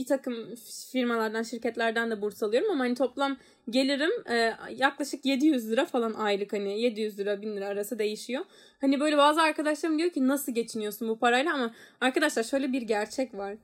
bir 0.00 0.06
takım 0.06 0.54
firmalardan, 0.92 1.42
şirketlerden 1.42 2.10
de 2.10 2.22
burs 2.22 2.42
alıyorum 2.42 2.70
ama 2.70 2.84
hani 2.84 2.94
toplam 2.94 3.36
gelirim 3.70 4.10
e, 4.30 4.54
yaklaşık 4.76 5.24
700 5.26 5.70
lira 5.70 5.84
falan 5.86 6.12
aylık 6.12 6.52
hani 6.52 6.80
700 6.82 7.18
lira 7.18 7.42
1000 7.42 7.56
lira 7.56 7.66
arası 7.66 7.98
değişiyor. 7.98 8.44
Hani 8.80 9.00
böyle 9.00 9.16
bazı 9.18 9.42
arkadaşlarım 9.42 9.98
diyor 9.98 10.10
ki 10.10 10.28
nasıl 10.28 10.52
geçiniyorsun 10.54 11.08
bu 11.08 11.18
parayla 11.18 11.54
ama 11.54 11.74
arkadaşlar 12.00 12.42
şöyle 12.42 12.72
bir 12.72 12.82
gerçek 12.82 13.34
var. 13.34 13.56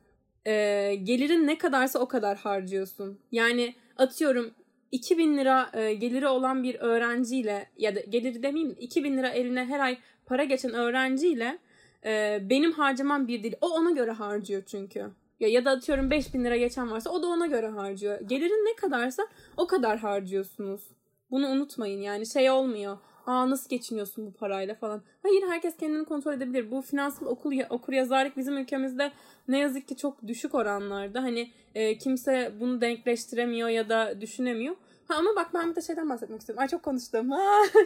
e, 0.46 0.94
gelirin 1.02 1.46
ne 1.46 1.58
kadarsa 1.58 1.98
o 1.98 2.08
kadar 2.08 2.38
harcıyorsun. 2.38 3.18
Yani 3.32 3.74
atıyorum 3.96 4.50
2000 4.92 5.38
lira 5.38 5.70
e, 5.74 5.94
geliri 5.94 6.28
olan 6.28 6.62
bir 6.62 6.74
öğrenciyle 6.74 7.66
ya 7.78 7.94
da 7.94 8.00
geliri 8.00 8.42
demeyeyim 8.42 8.76
2000 8.80 9.18
lira 9.18 9.28
eline 9.28 9.64
her 9.64 9.80
ay 9.80 9.98
para 10.26 10.44
geçen 10.44 10.72
öğrenciyle 10.74 11.58
e, 12.04 12.38
benim 12.50 12.72
harcamam 12.72 13.28
bir 13.28 13.42
değil. 13.42 13.56
O 13.60 13.68
ona 13.68 13.90
göre 13.90 14.10
harcıyor 14.10 14.62
çünkü. 14.66 15.10
Ya, 15.40 15.48
ya 15.48 15.64
da 15.64 15.70
atıyorum 15.70 16.10
5000 16.10 16.44
lira 16.44 16.56
geçen 16.56 16.90
varsa 16.90 17.10
o 17.10 17.22
da 17.22 17.26
ona 17.26 17.46
göre 17.46 17.68
harcıyor. 17.68 18.20
Gelirin 18.20 18.66
ne 18.66 18.76
kadarsa 18.76 19.22
o 19.56 19.66
kadar 19.66 19.98
harcıyorsunuz. 19.98 20.80
Bunu 21.30 21.48
unutmayın 21.48 22.00
yani 22.00 22.26
şey 22.26 22.50
olmuyor. 22.50 22.98
Aa 23.26 23.50
nasıl 23.50 23.68
geçiniyorsun 23.68 24.26
bu 24.26 24.32
parayla 24.32 24.74
falan. 24.74 25.02
Hayır 25.22 25.42
herkes 25.48 25.76
kendini 25.76 26.04
kontrol 26.04 26.32
edebilir. 26.32 26.70
Bu 26.70 26.82
finansal 26.82 27.26
okul 27.26 27.52
okur 27.70 27.92
yazarlık 27.92 28.36
bizim 28.36 28.56
ülkemizde 28.56 29.12
ne 29.48 29.58
yazık 29.58 29.88
ki 29.88 29.96
çok 29.96 30.26
düşük 30.26 30.54
oranlarda. 30.54 31.22
Hani 31.22 31.50
e, 31.74 31.98
kimse 31.98 32.52
bunu 32.60 32.80
denkleştiremiyor 32.80 33.68
ya 33.68 33.88
da 33.88 34.20
düşünemiyor. 34.20 34.76
Ha, 35.08 35.14
ama 35.18 35.30
bak 35.36 35.54
ben 35.54 35.70
bir 35.70 35.76
de 35.76 35.82
şeyden 35.82 36.10
bahsetmek 36.10 36.40
istiyorum. 36.40 36.62
Ay 36.62 36.68
çok 36.68 36.82
konuştum. 36.82 37.30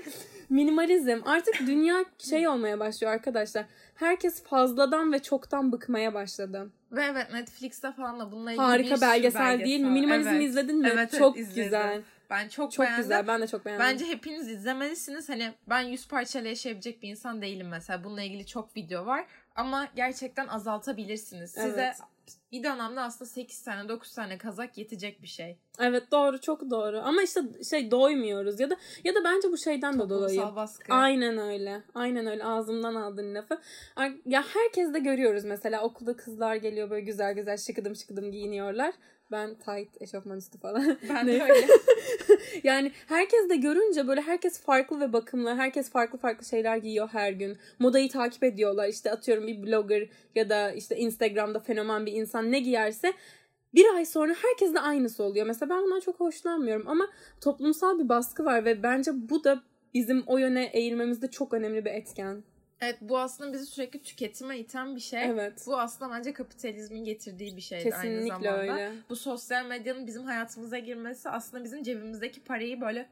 Minimalizm. 0.50 1.20
Artık 1.24 1.60
dünya 1.60 2.04
şey 2.18 2.48
olmaya 2.48 2.80
başlıyor 2.80 3.12
arkadaşlar. 3.12 3.64
Herkes 3.94 4.42
fazladan 4.42 5.12
ve 5.12 5.18
çoktan 5.18 5.72
bıkmaya 5.72 6.14
başladı. 6.14 6.70
Ve 6.92 7.02
evet 7.02 7.32
Netflix'te 7.32 7.92
falan 7.92 8.20
da 8.20 8.32
bununla 8.32 8.52
ilgili 8.52 8.64
Harika 8.64 8.96
bir 8.96 9.00
belgesel, 9.00 9.40
belgesel 9.40 9.64
değil 9.64 9.80
mi? 9.80 9.90
Minimalizm 9.90 10.28
evet. 10.28 10.42
izledin 10.42 10.78
mi? 10.78 10.90
Evet, 10.92 11.18
çok 11.18 11.38
izledim. 11.38 11.64
güzel. 11.64 12.02
Ben 12.30 12.48
çok, 12.48 12.72
Çok 12.72 12.84
beğendim. 12.84 13.02
güzel. 13.02 13.26
Ben 13.26 13.42
de 13.42 13.46
çok 13.46 13.64
beğendim. 13.64 13.86
Bence 13.86 14.06
hepiniz 14.06 14.48
izlemelisiniz. 14.48 15.28
Hani 15.28 15.52
ben 15.68 15.80
yüz 15.80 16.08
parçayla 16.08 16.48
yaşayabilecek 16.48 17.02
bir 17.02 17.08
insan 17.08 17.42
değilim 17.42 17.68
mesela. 17.68 18.04
Bununla 18.04 18.22
ilgili 18.22 18.46
çok 18.46 18.76
video 18.76 19.06
var. 19.06 19.26
Ama 19.56 19.88
gerçekten 19.96 20.46
azaltabilirsiniz. 20.46 21.50
Size 21.50 21.80
Evet. 21.80 21.96
Bir 22.52 22.62
dönemde 22.62 23.00
aslında 23.00 23.30
8 23.30 23.62
tane 23.62 23.88
9 23.88 24.14
tane 24.14 24.38
kazak 24.38 24.78
yetecek 24.78 25.22
bir 25.22 25.26
şey. 25.26 25.56
Evet 25.78 26.10
doğru 26.12 26.40
çok 26.40 26.70
doğru. 26.70 27.00
Ama 27.00 27.22
işte 27.22 27.40
şey 27.70 27.90
doymuyoruz 27.90 28.60
ya 28.60 28.70
da 28.70 28.76
ya 29.04 29.14
da 29.14 29.24
bence 29.24 29.52
bu 29.52 29.58
şeyden 29.58 29.94
de 29.94 30.08
dolayı. 30.08 30.36
Toplumsal 30.38 30.56
baskı. 30.56 30.94
Aynen 30.94 31.38
öyle. 31.38 31.82
Aynen 31.94 32.26
öyle. 32.26 32.44
Ağzımdan 32.44 32.94
aldın 32.94 33.34
lafı. 33.34 33.58
Ya 34.26 34.44
herkes 34.54 34.94
de 34.94 34.98
görüyoruz 34.98 35.44
mesela 35.44 35.82
okulda 35.82 36.16
kızlar 36.16 36.56
geliyor 36.56 36.90
böyle 36.90 37.04
güzel 37.04 37.34
güzel 37.34 37.56
şıkıdım 37.56 37.96
şıkıdım 37.96 38.30
giyiniyorlar. 38.32 38.94
Ben 39.30 39.54
tight 39.54 40.02
eşofman 40.02 40.38
üstü 40.38 40.58
falan. 40.58 40.98
Ben 41.08 41.26
de 41.26 41.42
öyle. 41.42 41.66
yani 42.64 42.92
herkes 43.06 43.48
de 43.48 43.56
görünce 43.56 44.08
böyle 44.08 44.20
herkes 44.20 44.60
farklı 44.60 45.00
ve 45.00 45.12
bakımlı. 45.12 45.54
Herkes 45.54 45.90
farklı 45.90 46.18
farklı 46.18 46.46
şeyler 46.46 46.76
giyiyor 46.76 47.08
her 47.12 47.32
gün. 47.32 47.58
Modayı 47.78 48.08
takip 48.08 48.44
ediyorlar. 48.44 48.88
İşte 48.88 49.10
atıyorum 49.10 49.46
bir 49.46 49.62
blogger 49.62 50.08
ya 50.34 50.50
da 50.50 50.72
işte 50.72 50.96
Instagram'da 50.96 51.60
fenomen 51.60 52.06
bir 52.06 52.12
insan 52.12 52.52
ne 52.52 52.60
giyerse 52.60 53.12
bir 53.74 53.94
ay 53.94 54.04
sonra 54.04 54.34
herkes 54.42 54.74
de 54.74 54.80
aynısı 54.80 55.22
oluyor. 55.22 55.46
Mesela 55.46 55.70
ben 55.70 55.82
bundan 55.82 56.00
çok 56.00 56.20
hoşlanmıyorum 56.20 56.88
ama 56.88 57.08
toplumsal 57.40 57.98
bir 57.98 58.08
baskı 58.08 58.44
var 58.44 58.64
ve 58.64 58.82
bence 58.82 59.10
bu 59.14 59.44
da 59.44 59.62
bizim 59.94 60.22
o 60.26 60.38
yöne 60.38 60.64
eğilmemizde 60.64 61.30
çok 61.30 61.54
önemli 61.54 61.84
bir 61.84 61.90
etken. 61.90 62.42
Evet 62.80 62.96
bu 63.00 63.18
aslında 63.18 63.52
bizi 63.52 63.66
sürekli 63.66 64.02
tüketime 64.02 64.58
iten 64.58 64.96
bir 64.96 65.00
şey. 65.00 65.24
Evet. 65.24 65.64
Bu 65.66 65.80
aslında 65.80 66.14
bence 66.14 66.32
kapitalizmin 66.32 67.04
getirdiği 67.04 67.56
bir 67.56 67.62
şeydi 67.62 67.94
aynı 67.94 68.26
zamanda. 68.26 68.60
öyle. 68.60 68.92
Bu 69.10 69.16
sosyal 69.16 69.66
medyanın 69.66 70.06
bizim 70.06 70.24
hayatımıza 70.24 70.78
girmesi 70.78 71.28
aslında 71.28 71.64
bizim 71.64 71.82
cebimizdeki 71.82 72.40
parayı 72.40 72.80
böyle 72.80 73.08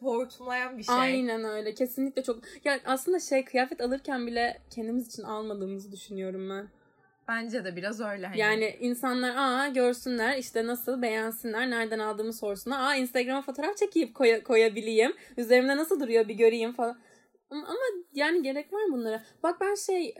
hortumlayan 0.00 0.78
bir 0.78 0.82
şey. 0.82 0.94
Aynen 0.94 1.44
öyle. 1.44 1.74
Kesinlikle 1.74 2.22
çok. 2.22 2.42
Ya 2.64 2.80
aslında 2.84 3.20
şey 3.20 3.44
kıyafet 3.44 3.80
alırken 3.80 4.26
bile 4.26 4.58
kendimiz 4.70 5.08
için 5.08 5.22
almadığımızı 5.22 5.92
düşünüyorum 5.92 6.50
ben. 6.50 6.68
Bence 7.28 7.64
de 7.64 7.76
biraz 7.76 8.00
öyle. 8.00 8.26
Hani. 8.26 8.38
Yani 8.38 8.76
insanlar 8.80 9.34
aa 9.36 9.68
görsünler 9.68 10.38
işte 10.38 10.66
nasıl 10.66 11.02
beğensinler 11.02 11.70
nereden 11.70 11.98
aldığımı 11.98 12.32
sorsunlar. 12.32 12.80
Aa 12.80 12.94
Instagram'a 12.94 13.42
fotoğraf 13.42 13.76
çekip 13.76 14.14
koya, 14.14 14.42
koyabileyim. 14.42 15.12
Üzerimde 15.36 15.76
nasıl 15.76 16.00
duruyor 16.00 16.28
bir 16.28 16.34
göreyim 16.34 16.72
falan. 16.72 16.98
Ama, 17.52 17.66
ama 17.66 17.78
yani 18.12 18.42
gerek 18.42 18.72
var 18.72 18.84
mı 18.84 18.96
bunlara. 18.96 19.22
Bak 19.42 19.60
ben 19.60 19.74
şey 19.74 20.14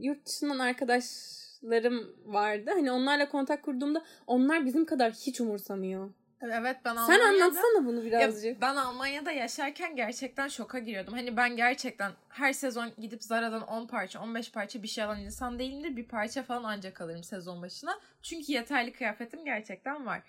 yurt 0.00 0.26
dışından 0.26 0.58
arkadaşlarım 0.58 2.16
vardı. 2.26 2.70
Hani 2.74 2.92
onlarla 2.92 3.28
kontak 3.28 3.62
kurduğumda 3.62 4.04
onlar 4.26 4.66
bizim 4.66 4.84
kadar 4.84 5.12
hiç 5.12 5.40
umursamıyor. 5.40 6.10
Evet 6.42 6.76
ben 6.84 6.94
Sen 6.94 7.00
Almanya'da... 7.02 7.24
anlatsana 7.44 7.86
bunu 7.86 8.04
Ya 8.04 8.04
birazcık. 8.20 8.60
ben 8.60 8.76
Almanya'da 8.76 9.32
yaşarken 9.32 9.96
gerçekten 9.96 10.48
şoka 10.48 10.78
giriyordum. 10.78 11.14
Hani 11.14 11.36
ben 11.36 11.56
gerçekten 11.56 12.12
her 12.28 12.52
sezon 12.52 12.90
gidip 12.98 13.22
Zara'dan 13.24 13.62
10 13.68 13.86
parça, 13.86 14.22
15 14.22 14.52
parça 14.52 14.82
bir 14.82 14.88
şey 14.88 15.04
alan 15.04 15.20
insan 15.20 15.58
değilimdir. 15.58 15.96
Bir 15.96 16.08
parça 16.08 16.42
falan 16.42 16.64
ancak 16.64 17.00
alırım 17.00 17.24
sezon 17.24 17.62
başına. 17.62 17.98
Çünkü 18.22 18.52
yeterli 18.52 18.92
kıyafetim 18.92 19.44
gerçekten 19.44 20.06
var. 20.06 20.22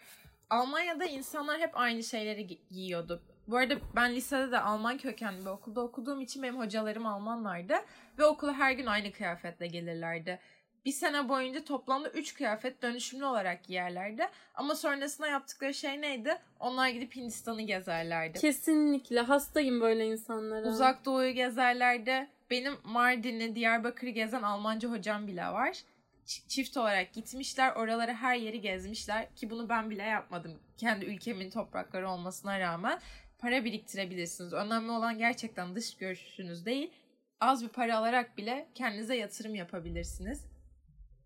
Almanya'da 0.49 1.05
insanlar 1.05 1.59
hep 1.59 1.77
aynı 1.77 2.03
şeyleri 2.03 2.41
gi- 2.41 2.59
giyiyordu. 2.71 3.21
Bu 3.49 3.57
arada 3.57 3.75
ben 3.95 4.15
lisede 4.15 4.51
de 4.51 4.59
Alman 4.59 4.97
kökenli 4.97 5.41
bir 5.41 5.49
okulda 5.49 5.81
okuduğum 5.81 6.21
için 6.21 6.43
benim 6.43 6.59
hocalarım 6.59 7.05
Almanlardı. 7.05 7.73
Ve 8.17 8.25
okula 8.25 8.53
her 8.53 8.71
gün 8.71 8.85
aynı 8.85 9.11
kıyafetle 9.11 9.67
gelirlerdi. 9.67 10.39
Bir 10.85 10.91
sene 10.91 11.29
boyunca 11.29 11.63
toplamda 11.63 12.09
3 12.09 12.33
kıyafet 12.33 12.81
dönüşümlü 12.81 13.25
olarak 13.25 13.63
giyerlerdi. 13.63 14.27
Ama 14.55 14.75
sonrasında 14.75 15.27
yaptıkları 15.27 15.73
şey 15.73 16.01
neydi? 16.01 16.37
Onlar 16.59 16.89
gidip 16.89 17.15
Hindistan'ı 17.15 17.61
gezerlerdi. 17.61 18.39
Kesinlikle 18.39 19.19
hastayım 19.19 19.81
böyle 19.81 20.07
insanlara. 20.07 20.67
Uzak 20.67 21.05
Doğu'yu 21.05 21.31
gezerlerdi. 21.31 22.27
Benim 22.51 22.73
Mardin'i, 22.83 23.55
Diyarbakır'ı 23.55 24.09
gezen 24.09 24.41
Almanca 24.41 24.91
hocam 24.91 25.27
bile 25.27 25.45
var. 25.45 25.77
Çift 26.25 26.77
olarak 26.77 27.13
gitmişler. 27.13 27.75
Oraları 27.75 28.13
her 28.13 28.35
yeri 28.35 28.61
gezmişler. 28.61 29.35
Ki 29.35 29.49
bunu 29.49 29.69
ben 29.69 29.89
bile 29.89 30.03
yapmadım. 30.03 30.59
Kendi 30.77 31.05
ülkemin 31.05 31.49
toprakları 31.49 32.09
olmasına 32.09 32.59
rağmen. 32.59 32.99
Para 33.39 33.65
biriktirebilirsiniz. 33.65 34.53
Önemli 34.53 34.91
olan 34.91 35.17
gerçekten 35.17 35.75
dış 35.75 35.97
görüşünüz 35.97 36.65
değil. 36.65 36.91
Az 37.39 37.63
bir 37.63 37.69
para 37.69 37.97
alarak 37.97 38.37
bile 38.37 38.67
kendinize 38.75 39.15
yatırım 39.15 39.55
yapabilirsiniz. 39.55 40.45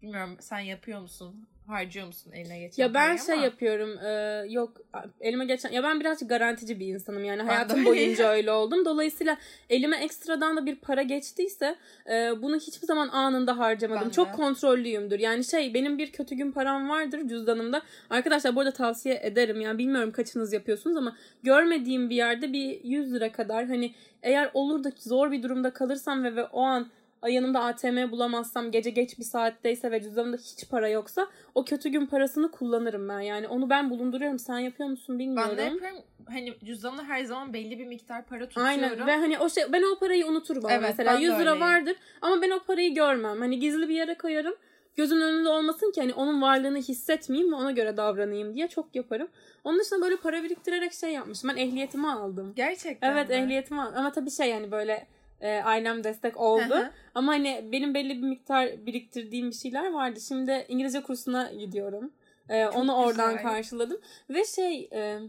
Bilmiyorum 0.01 0.37
sen 0.39 0.59
yapıyor 0.59 0.99
musun? 1.01 1.47
Harcıyor 1.67 2.07
musun 2.07 2.31
eline 2.31 2.59
geçen 2.59 2.83
Ya 2.83 2.93
ben 2.93 3.17
şey 3.17 3.35
ama- 3.35 3.43
yapıyorum 3.43 3.97
e, 4.05 4.45
yok 4.49 4.81
elime 5.21 5.45
geçen 5.45 5.71
ya 5.71 5.83
ben 5.83 5.99
birazcık 5.99 6.29
garantici 6.29 6.79
bir 6.79 6.87
insanım 6.87 7.23
yani 7.23 7.39
de 7.39 7.43
hayatım 7.43 7.85
boyunca 7.85 8.29
öyle 8.31 8.51
oldum. 8.51 8.85
Dolayısıyla 8.85 9.37
elime 9.69 9.97
ekstradan 9.97 10.57
da 10.57 10.65
bir 10.65 10.75
para 10.75 11.01
geçtiyse 11.01 11.75
e, 12.09 12.41
bunu 12.41 12.55
hiçbir 12.55 12.87
zaman 12.87 13.07
anında 13.07 13.57
harcamadım. 13.57 14.01
Ben 14.01 14.09
de. 14.09 14.13
Çok 14.13 14.33
kontrollüyümdür. 14.33 15.19
Yani 15.19 15.43
şey 15.43 15.73
benim 15.73 15.97
bir 15.97 16.11
kötü 16.11 16.35
gün 16.35 16.51
param 16.51 16.89
vardır 16.89 17.27
cüzdanımda. 17.27 17.81
Arkadaşlar 18.09 18.55
bu 18.55 18.59
arada 18.59 18.73
tavsiye 18.73 19.19
ederim 19.23 19.61
yani 19.61 19.77
bilmiyorum 19.77 20.11
kaçınız 20.11 20.53
yapıyorsunuz 20.53 20.97
ama 20.97 21.15
görmediğim 21.43 22.09
bir 22.09 22.15
yerde 22.15 22.53
bir 22.53 22.83
100 22.83 23.13
lira 23.13 23.31
kadar 23.31 23.65
hani 23.65 23.93
eğer 24.23 24.51
olur 24.53 24.83
da 24.83 24.91
zor 24.99 25.31
bir 25.31 25.43
durumda 25.43 25.73
kalırsam 25.73 26.23
ve, 26.23 26.35
ve 26.35 26.43
o 26.43 26.61
an 26.61 26.87
yanımda 27.29 27.59
ATM 27.59 28.11
bulamazsam 28.11 28.71
gece 28.71 28.89
geç 28.89 29.19
bir 29.19 29.23
saatteyse 29.23 29.91
ve 29.91 30.01
cüzdanımda 30.01 30.37
hiç 30.37 30.69
para 30.69 30.89
yoksa 30.89 31.27
o 31.55 31.65
kötü 31.65 31.89
gün 31.89 32.05
parasını 32.05 32.51
kullanırım 32.51 33.09
ben. 33.09 33.19
Yani 33.19 33.47
onu 33.47 33.69
ben 33.69 33.89
bulunduruyorum. 33.89 34.39
Sen 34.39 34.59
yapıyor 34.59 34.89
musun 34.89 35.19
bilmiyorum. 35.19 35.51
Ben 35.51 35.57
de 35.57 35.61
yapıyorum. 35.61 35.97
Hani 36.27 36.53
cüzdanımda 36.63 37.03
her 37.03 37.23
zaman 37.23 37.53
belli 37.53 37.79
bir 37.79 37.85
miktar 37.85 38.25
para 38.25 38.47
tutuyorum. 38.47 38.69
Aynen 38.69 39.07
ve 39.07 39.11
hani 39.15 39.39
o 39.39 39.49
şey 39.49 39.63
ben 39.73 39.83
o 39.95 39.99
parayı 39.99 40.27
unuturum 40.27 40.63
Evet, 40.69 40.81
mesela 40.81 41.13
ben 41.13 41.19
de 41.21 41.23
100 41.23 41.31
lira 41.31 41.39
öyleyim. 41.39 41.61
vardır 41.61 41.95
ama 42.21 42.41
ben 42.41 42.49
o 42.51 42.59
parayı 42.59 42.93
görmem. 42.93 43.39
Hani 43.39 43.59
gizli 43.59 43.89
bir 43.89 43.95
yere 43.95 44.17
koyarım. 44.17 44.55
Gözümün 44.95 45.21
önünde 45.21 45.49
olmasın 45.49 45.91
ki 45.91 46.01
hani 46.01 46.13
onun 46.13 46.41
varlığını 46.41 46.77
hissetmeyeyim 46.77 47.51
ve 47.51 47.55
ona 47.55 47.71
göre 47.71 47.97
davranayım 47.97 48.55
diye 48.55 48.67
çok 48.67 48.95
yaparım. 48.95 49.27
Onun 49.63 49.79
dışında 49.79 50.01
böyle 50.01 50.15
para 50.15 50.43
biriktirerek 50.43 50.93
şey 50.93 51.11
yapmıştım. 51.11 51.49
Ben 51.53 51.61
ehliyetimi 51.61 52.11
aldım. 52.11 52.53
Gerçekten 52.55 53.11
Evet 53.11 53.29
mi? 53.29 53.35
ehliyetimi 53.35 53.81
aldım. 53.81 53.93
Ama 53.97 54.11
tabii 54.11 54.31
şey 54.31 54.49
yani 54.49 54.71
böyle 54.71 55.07
e, 55.43 55.61
ailem 55.63 56.03
destek 56.03 56.37
oldu. 56.37 56.89
Ama 57.15 57.31
hani 57.31 57.69
benim 57.71 57.93
belli 57.93 58.17
bir 58.17 58.27
miktar 58.27 58.85
biriktirdiğim 58.85 59.49
bir 59.49 59.55
şeyler 59.55 59.91
vardı. 59.91 60.19
Şimdi 60.21 60.65
İngilizce 60.67 61.03
kursuna 61.03 61.51
gidiyorum. 61.51 62.13
E, 62.49 62.65
onu 62.65 62.95
oradan 62.95 63.29
güzel. 63.29 63.43
karşıladım. 63.43 64.01
Ve 64.29 64.45
şey 64.45 64.89
e, 64.93 65.19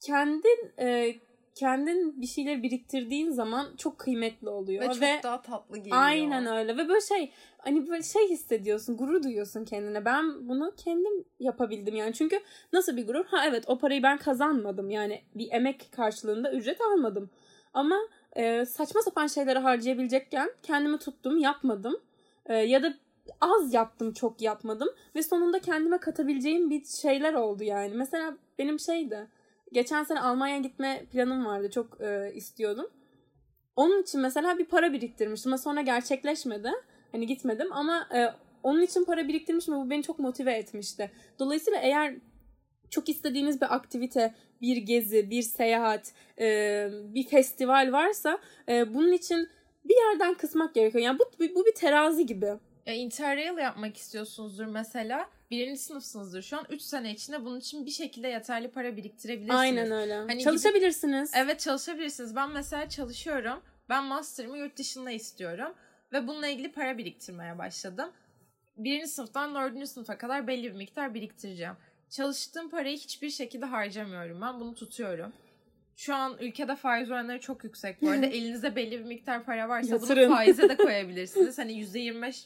kendin 0.00 0.72
e, 0.78 1.14
kendin 1.54 2.20
bir 2.20 2.26
şeyler 2.26 2.62
biriktirdiğin 2.62 3.30
zaman 3.30 3.76
çok 3.76 3.98
kıymetli 3.98 4.48
oluyor. 4.48 5.00
Ve 5.00 5.14
çok 5.14 5.22
daha 5.22 5.42
tatlı 5.42 5.78
geliyor. 5.78 5.96
Aynen 6.00 6.46
öyle 6.46 6.76
ve 6.76 6.88
böyle 6.88 7.00
şey 7.00 7.32
hani 7.58 7.88
böyle 7.88 8.02
şey 8.02 8.28
hissediyorsun 8.28 8.96
gurur 8.96 9.22
duyuyorsun 9.22 9.64
kendine 9.64 10.04
ben 10.04 10.48
bunu 10.48 10.74
kendim 10.84 11.24
yapabildim 11.40 11.96
yani 11.96 12.12
çünkü 12.14 12.40
nasıl 12.72 12.96
bir 12.96 13.06
gurur 13.06 13.24
ha 13.24 13.46
evet 13.46 13.64
o 13.66 13.78
parayı 13.78 14.02
ben 14.02 14.18
kazanmadım 14.18 14.90
yani 14.90 15.22
bir 15.34 15.48
emek 15.52 15.88
karşılığında 15.92 16.52
ücret 16.52 16.80
almadım 16.80 17.30
ama 17.74 17.98
e, 18.36 18.66
saçma 18.66 19.02
sapan 19.02 19.26
şeyleri 19.26 19.58
harcayabilecekken 19.58 20.50
kendimi 20.62 20.98
tuttum 20.98 21.38
yapmadım 21.38 22.00
E, 22.46 22.54
ya 22.54 22.82
da 22.82 22.94
az 23.40 23.74
yaptım 23.74 24.12
çok 24.12 24.42
yapmadım 24.42 24.88
ve 25.14 25.22
sonunda 25.22 25.58
kendime 25.58 25.98
katabileceğim 25.98 26.70
bir 26.70 26.84
şeyler 26.84 27.34
oldu 27.34 27.64
yani 27.64 27.94
mesela 27.94 28.36
benim 28.58 28.78
şeydi 28.80 29.26
geçen 29.72 30.04
sene 30.04 30.20
Almanya'ya 30.20 30.60
gitme 30.60 31.06
planım 31.12 31.46
vardı 31.46 31.70
çok 31.70 32.00
e, 32.00 32.32
istiyordum 32.34 32.90
onun 33.76 34.02
için 34.02 34.20
mesela 34.20 34.58
bir 34.58 34.64
para 34.64 34.92
biriktirmiştim 34.92 35.52
ama 35.52 35.58
sonra 35.58 35.80
gerçekleşmedi. 35.80 36.70
Hani 37.12 37.26
gitmedim 37.26 37.72
ama 37.72 38.08
e, 38.14 38.34
Onun 38.62 38.82
için 38.82 39.04
para 39.04 39.28
biriktirmişim 39.28 39.74
ve 39.74 39.78
bu 39.78 39.90
beni 39.90 40.02
çok 40.02 40.18
motive 40.18 40.52
etmişti. 40.52 41.10
Dolayısıyla 41.38 41.78
eğer 41.80 42.14
çok 42.90 43.08
istediğiniz 43.08 43.60
bir 43.60 43.74
aktivite, 43.74 44.34
bir 44.62 44.76
gezi, 44.76 45.30
bir 45.30 45.42
seyahat, 45.42 46.12
e, 46.40 46.88
bir 46.92 47.26
festival 47.28 47.92
varsa 47.92 48.38
e, 48.68 48.94
bunun 48.94 49.12
için 49.12 49.48
bir 49.84 49.96
yerden 49.96 50.34
kısmak 50.34 50.74
gerekiyor. 50.74 51.04
Yani 51.04 51.18
bu, 51.18 51.54
bu 51.54 51.66
bir 51.66 51.74
terazi 51.74 52.26
gibi. 52.26 52.52
Ya 52.86 52.94
interrail 52.94 53.58
yapmak 53.58 53.96
istiyorsunuzdur 53.96 54.64
mesela. 54.64 55.28
Birinci 55.50 55.80
sınıfsınızdır 55.80 56.42
şu 56.42 56.56
an. 56.56 56.66
Üç 56.70 56.82
sene 56.82 57.12
içinde 57.12 57.44
bunun 57.44 57.60
için 57.60 57.86
bir 57.86 57.90
şekilde 57.90 58.28
yeterli 58.28 58.70
para 58.70 58.96
biriktirebilirsiniz. 58.96 59.60
Aynen 59.60 59.90
öyle. 59.90 60.14
Hani 60.14 60.42
Çalışabilirsiniz. 60.42 61.32
Gidip, 61.32 61.44
evet 61.44 61.60
çalışabilirsiniz. 61.60 62.36
Ben 62.36 62.50
mesela 62.50 62.88
çalışıyorum. 62.88 63.62
Ben 63.88 64.04
master'ımı 64.04 64.58
yurt 64.58 64.78
dışında 64.78 65.10
istiyorum. 65.10 65.74
Ve 66.12 66.28
bununla 66.28 66.46
ilgili 66.46 66.72
para 66.72 66.98
biriktirmeye 66.98 67.58
başladım. 67.58 68.10
Birinci 68.76 69.06
sınıftan 69.06 69.54
dördüncü 69.54 69.86
sınıfa 69.86 70.18
kadar 70.18 70.46
belli 70.46 70.64
bir 70.64 70.76
miktar 70.76 71.14
biriktireceğim. 71.14 71.74
Çalıştığım 72.10 72.70
parayı 72.70 72.96
hiçbir 72.96 73.30
şekilde 73.30 73.64
harcamıyorum 73.66 74.40
ben. 74.40 74.60
Bunu 74.60 74.74
tutuyorum. 74.74 75.32
Şu 75.96 76.14
an 76.14 76.36
ülkede 76.40 76.76
faiz 76.76 77.10
oranları 77.10 77.40
çok 77.40 77.64
yüksek 77.64 78.02
bu 78.02 78.10
arada. 78.10 78.26
Elinizde 78.36 78.76
belli 78.76 78.98
bir 78.98 79.04
miktar 79.04 79.44
para 79.44 79.68
varsa 79.68 79.94
Yatırın. 79.94 80.28
bunu 80.28 80.36
faize 80.36 80.68
de 80.68 80.76
koyabilirsiniz. 80.84 81.58
Hani 81.58 81.72
%25 81.72 82.44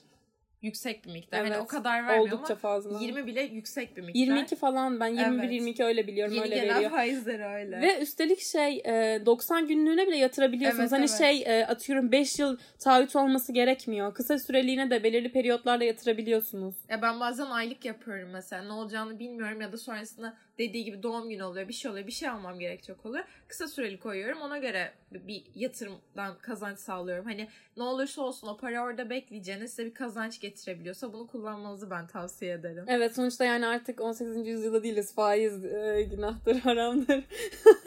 yüksek 0.62 1.04
bir 1.04 1.12
miktar. 1.12 1.40
Evet, 1.40 1.52
hani 1.52 1.62
o 1.62 1.66
kadar 1.66 2.06
vermiyor 2.06 2.26
oldukça 2.26 2.54
ama 2.54 2.60
fazla. 2.60 3.00
20 3.00 3.26
bile 3.26 3.42
yüksek 3.42 3.96
bir 3.96 4.02
miktar. 4.02 4.20
22 4.20 4.56
falan 4.56 5.00
ben 5.00 5.06
21 5.06 5.38
evet. 5.38 5.52
22 5.52 5.84
öyle 5.84 6.06
biliyorum 6.06 6.34
Yeni 6.34 6.44
öyle 6.44 6.54
gelen 6.54 6.74
veriyor. 6.74 6.90
faizleri 6.90 7.44
öyle. 7.44 7.80
Ve 7.80 8.00
üstelik 8.00 8.40
şey 8.40 8.82
90 9.26 9.68
günlüğüne 9.68 10.06
bile 10.06 10.16
yatırabiliyorsunuz. 10.16 10.92
Evet, 10.92 10.92
hani 10.92 11.30
evet. 11.32 11.46
şey 11.46 11.62
atıyorum 11.62 12.12
5 12.12 12.38
yıl 12.38 12.56
taahhüt 12.78 13.16
olması 13.16 13.52
gerekmiyor. 13.52 14.14
Kısa 14.14 14.38
süreliğine 14.38 14.90
de 14.90 15.02
belirli 15.02 15.32
periyotlarla 15.32 15.84
yatırabiliyorsunuz. 15.84 16.74
Ya 16.88 17.02
ben 17.02 17.20
bazen 17.20 17.46
aylık 17.46 17.84
yapıyorum 17.84 18.28
mesela. 18.32 18.62
Ne 18.62 18.72
olacağını 18.72 19.18
bilmiyorum 19.18 19.60
ya 19.60 19.72
da 19.72 19.78
sonrasında 19.78 20.36
dediği 20.60 20.84
gibi 20.84 21.02
doğum 21.02 21.28
günü 21.28 21.42
oluyor, 21.42 21.68
bir 21.68 21.72
şey 21.72 21.90
oluyor, 21.90 22.06
bir 22.06 22.12
şey 22.12 22.28
almam 22.28 22.58
gerekecek 22.58 23.06
oluyor. 23.06 23.24
Kısa 23.48 23.68
süreli 23.68 23.98
koyuyorum. 23.98 24.40
Ona 24.40 24.58
göre 24.58 24.92
bir 25.12 25.44
yatırımdan 25.54 26.38
kazanç 26.38 26.78
sağlıyorum. 26.78 27.24
Hani 27.24 27.48
ne 27.76 27.82
olursa 27.82 28.22
olsun 28.22 28.48
o 28.48 28.56
para 28.56 28.84
orada 28.84 29.10
bekleyeceğine 29.10 29.68
size 29.68 29.86
bir 29.86 29.94
kazanç 29.94 30.40
getirebiliyorsa 30.40 31.12
bunu 31.12 31.26
kullanmanızı 31.26 31.90
ben 31.90 32.06
tavsiye 32.06 32.54
ederim. 32.54 32.84
Evet 32.88 33.14
sonuçta 33.14 33.44
yani 33.44 33.66
artık 33.66 34.00
18. 34.00 34.46
yüzyılda 34.46 34.82
değiliz. 34.82 35.14
Faiz 35.14 35.64
e, 35.64 36.06
günahtır, 36.10 36.60
haramdır. 36.60 37.24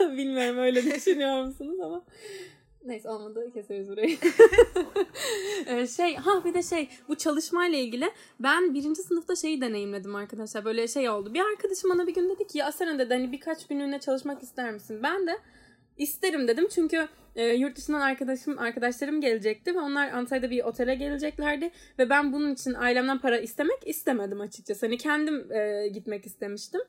Bilmiyorum 0.00 0.58
öyle 0.58 0.82
düşünüyor 0.84 1.44
musunuz 1.44 1.80
ama 1.80 2.04
Neyse 2.84 3.08
olmadı 3.08 3.50
keseriz 3.54 3.88
burayı. 3.88 4.16
ee, 5.66 5.86
şey 5.86 6.16
ha 6.16 6.44
bir 6.44 6.54
de 6.54 6.62
şey 6.62 6.88
bu 7.08 7.14
çalışmayla 7.14 7.78
ilgili 7.78 8.10
ben 8.40 8.74
birinci 8.74 9.02
sınıfta 9.02 9.36
şeyi 9.36 9.60
deneyimledim 9.60 10.14
arkadaşlar. 10.14 10.64
Böyle 10.64 10.88
şey 10.88 11.08
oldu. 11.08 11.34
Bir 11.34 11.40
arkadaşım 11.40 11.90
bana 11.90 12.06
bir 12.06 12.14
gün 12.14 12.30
dedi 12.30 12.46
ki 12.46 12.58
ya 12.58 12.66
Asena 12.66 12.98
dedi 12.98 13.14
hani 13.14 13.32
birkaç 13.32 13.66
günlüğüne 13.66 14.00
çalışmak 14.00 14.42
ister 14.42 14.72
misin? 14.72 15.00
Ben 15.02 15.26
de 15.26 15.38
isterim 15.96 16.48
dedim 16.48 16.68
çünkü 16.74 17.08
e, 17.36 17.46
yurt 17.46 17.76
dışından 17.76 18.00
arkadaşım 18.00 18.58
arkadaşlarım 18.58 19.20
gelecekti 19.20 19.74
ve 19.74 19.80
onlar 19.80 20.08
Antalya'da 20.08 20.50
bir 20.50 20.64
otele 20.64 20.94
geleceklerdi 20.94 21.70
ve 21.98 22.10
ben 22.10 22.32
bunun 22.32 22.54
için 22.54 22.74
ailemden 22.74 23.18
para 23.18 23.38
istemek 23.38 23.78
istemedim 23.86 24.40
açıkçası. 24.40 24.86
Hani 24.86 24.98
kendim 24.98 25.52
e, 25.52 25.88
gitmek 25.88 26.26
istemiştim. 26.26 26.80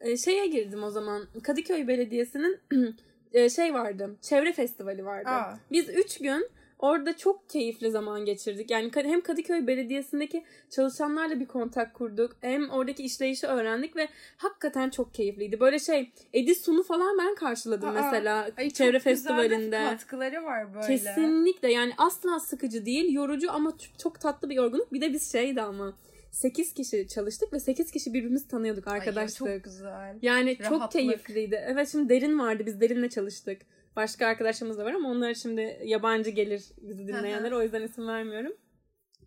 E, 0.00 0.16
şeye 0.16 0.46
girdim 0.46 0.82
o 0.82 0.90
zaman 0.90 1.26
Kadıköy 1.42 1.88
Belediyesi'nin 1.88 2.60
şey 3.54 3.74
vardı. 3.74 4.16
Çevre 4.22 4.52
festivali 4.52 5.04
vardı. 5.04 5.28
Aa. 5.28 5.58
Biz 5.70 5.88
üç 5.88 6.18
gün 6.18 6.48
orada 6.80 7.16
çok 7.16 7.50
keyifli 7.50 7.90
zaman 7.90 8.24
geçirdik. 8.24 8.70
Yani 8.70 8.90
hem 8.94 9.20
Kadıköy 9.20 9.66
Belediyesi'ndeki 9.66 10.44
çalışanlarla 10.70 11.40
bir 11.40 11.46
kontak 11.46 11.94
kurduk. 11.94 12.36
Hem 12.40 12.70
oradaki 12.70 13.02
işleyişi 13.02 13.46
öğrendik 13.46 13.96
ve 13.96 14.08
hakikaten 14.36 14.90
çok 14.90 15.14
keyifliydi. 15.14 15.60
Böyle 15.60 15.78
şey 15.78 16.12
Edison'u 16.32 16.82
falan 16.82 17.18
ben 17.18 17.34
karşıladım 17.34 17.88
Aa, 17.88 17.92
mesela 17.92 18.48
ay, 18.58 18.70
çevre 18.70 18.92
çok 18.92 19.02
festivalinde. 19.02 19.64
Güzel 19.64 19.90
katkıları 19.90 20.44
var 20.44 20.74
böyle. 20.74 20.86
Kesinlikle 20.86 21.72
yani 21.72 21.92
asla 21.98 22.40
sıkıcı 22.40 22.86
değil, 22.86 23.12
yorucu 23.12 23.52
ama 23.52 23.72
çok 24.02 24.20
tatlı 24.20 24.50
bir 24.50 24.54
yorgunluk. 24.54 24.92
Bir 24.92 25.00
de 25.00 25.12
biz 25.12 25.32
şeydi 25.32 25.62
ama 25.62 25.94
8 26.30 26.74
kişi 26.74 27.08
çalıştık 27.08 27.52
ve 27.52 27.60
8 27.60 27.90
kişi 27.90 28.14
birbirimizi 28.14 28.48
tanıyorduk 28.48 28.88
arkadaşlar. 28.88 29.46
Ay, 29.46 29.54
çok 29.54 29.64
güzel. 29.64 30.18
Yani 30.22 30.58
Rahatlık. 30.58 30.80
çok 30.80 30.92
keyifliydi. 30.92 31.64
Evet 31.66 31.88
şimdi 31.88 32.08
Derin 32.08 32.38
vardı. 32.38 32.62
Biz 32.66 32.80
Derin'le 32.80 33.08
çalıştık. 33.08 33.62
Başka 33.96 34.26
arkadaşlarımız 34.26 34.78
da 34.78 34.84
var 34.84 34.92
ama 34.92 35.08
onlar 35.08 35.34
şimdi 35.34 35.80
yabancı 35.84 36.30
gelir 36.30 36.62
bizi 36.82 37.08
dinleyenler. 37.08 37.52
o 37.52 37.62
yüzden 37.62 37.82
isim 37.82 38.08
vermiyorum. 38.08 38.52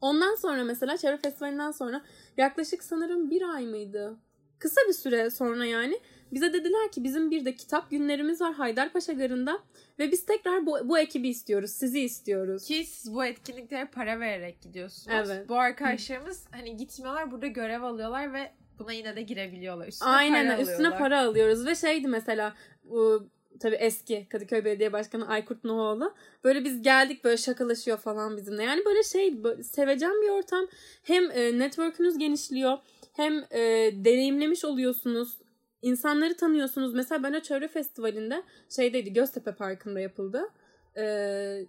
Ondan 0.02 0.36
sonra 0.36 0.64
mesela 0.64 0.98
Çevre 0.98 1.18
Festivali'nden 1.18 1.72
sonra 1.72 2.02
yaklaşık 2.38 2.84
sanırım 2.84 3.30
bir 3.30 3.42
ay 3.56 3.66
mıydı? 3.66 4.18
Kısa 4.60 4.82
bir 4.88 4.94
süre 4.94 5.30
sonra 5.30 5.66
yani 5.66 6.00
bize 6.34 6.54
dediler 6.54 6.92
ki 6.92 7.04
bizim 7.04 7.32
bir 7.32 7.46
de 7.46 7.56
kitap 7.56 7.92
günlerimiz 7.92 8.42
var 8.42 8.54
Haydarpaşa 8.54 9.14
Garı'nda 9.14 9.60
ve 10.00 10.12
biz 10.12 10.26
tekrar 10.26 10.66
bu, 10.66 10.90
bu 10.90 11.00
ekibi 11.00 11.30
istiyoruz. 11.30 11.72
Sizi 11.72 12.00
istiyoruz. 12.00 12.66
Ki 12.66 12.86
siz 12.86 13.14
bu 13.14 13.26
etkinliklere 13.26 13.86
para 13.86 14.20
vererek 14.20 14.62
gidiyorsunuz. 14.62 15.30
Evet. 15.30 15.50
Bu 15.50 15.56
arkadaşlarımız 15.56 16.46
hani 16.52 16.78
gitmiyorlar 16.78 17.32
burada 17.32 17.48
görev 17.48 17.84
alıyorlar 17.84 18.34
ve 18.34 18.52
buna 18.80 18.92
yine 18.92 19.16
de 19.16 19.22
girebiliyorlar. 19.22 19.88
Üstüne 19.88 20.10
Aynen 20.10 20.48
para 20.48 20.62
üstüne 20.62 20.76
alıyorlar. 20.76 21.00
para 21.00 21.22
alıyoruz 21.22 21.66
ve 21.66 21.76
şeydi 21.76 22.08
mesela 22.08 22.54
bu 22.84 23.28
tabii 23.60 23.76
eski 23.76 24.28
Kadıköy 24.30 24.66
Belediye 24.66 24.94
Başkanı 24.94 25.28
Aykurt 25.28 25.64
Nuhoğlu. 25.64 26.14
Böyle 26.44 26.64
biz 26.64 26.82
geldik 26.82 27.24
böyle 27.24 27.38
şakalaşıyor 27.38 27.98
falan 27.98 28.38
bizimle. 28.38 28.64
Yani 28.64 28.86
böyle 28.86 29.04
şey 29.04 29.44
böyle 29.44 29.64
sevecen 29.64 30.22
bir 30.22 30.30
ortam. 30.30 30.68
Hem 31.04 31.32
e, 31.32 31.60
network'ünüz 31.60 32.18
genişliyor 32.18 32.78
hem 33.14 33.34
e, 33.52 33.92
deneyimlemiş 33.94 34.66
oluyorsunuz 34.66 35.38
insanları 35.84 36.38
tanıyorsunuz. 36.38 36.94
Mesela 36.94 37.24
ben 37.24 37.34
o 37.34 37.40
çevre 37.40 37.68
festivalinde 37.68 38.44
şeydeydi 38.70 39.14
Göztepe 39.14 39.56
Parkı'nda 39.56 40.00
yapıldı. 40.00 40.50
Ee, 40.98 41.04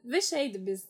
ve 0.05 0.21
şeydi 0.21 0.67
biz 0.67 0.89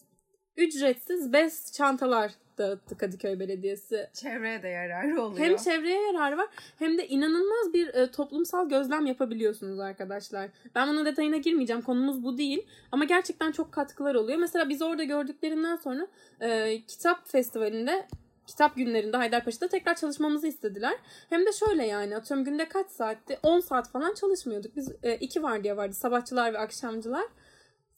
ücretsiz 0.57 1.33
bez 1.33 1.73
çantalar 1.73 2.33
dağıttı 2.59 2.99
Kadıköy 2.99 3.41
Belediyesi. 3.41 4.11
Çevreye 4.13 4.63
de 4.63 4.69
yararı 4.69 5.23
oluyor. 5.23 5.47
Hem 5.47 5.57
çevreye 5.57 6.03
yararı 6.03 6.39
var 6.39 6.47
hem 6.79 6.99
de 6.99 7.09
inanılmaz 7.09 7.73
bir 7.75 7.95
e, 7.95 8.11
toplumsal 8.11 8.69
gözlem 8.69 9.07
yapabiliyorsunuz 9.07 9.79
arkadaşlar. 9.79 10.51
Ben 10.75 10.89
bunun 10.89 11.07
detayına 11.07 11.37
girmeyeceğim. 11.37 11.83
Konumuz 11.83 12.23
bu 12.23 12.39
değil. 12.39 12.67
Ama 12.93 13.05
gerçekten 13.05 13.53
çok 13.53 13.73
katkılar 13.73 14.15
oluyor. 14.15 14.39
Mesela 14.39 14.69
biz 14.69 14.83
orada 14.83 15.05
gördüklerinden 15.05 15.77
sonra 15.77 16.07
e, 16.41 16.81
kitap 16.87 17.29
festivalinde 17.29 18.07
kitap 18.47 18.77
günlerinde 18.77 19.17
Haydarpaşa'da 19.17 19.69
tekrar 19.69 19.97
çalışmamızı 19.97 20.47
istediler. 20.47 20.95
Hem 21.31 21.47
de 21.47 21.53
şöyle 21.53 21.87
yani 21.87 22.17
atıyorum 22.17 22.45
günde 22.45 22.69
kaç 22.69 22.91
saatti? 22.91 23.39
10 23.43 23.61
saat 23.61 23.91
falan 23.91 24.15
çalışmıyorduk. 24.15 24.77
Biz 24.77 24.93
e, 25.03 25.15
iki 25.17 25.43
vardiya 25.43 25.77
vardı 25.77 25.95
sabahçılar 25.95 26.53
ve 26.53 26.59
akşamcılar. 26.59 27.25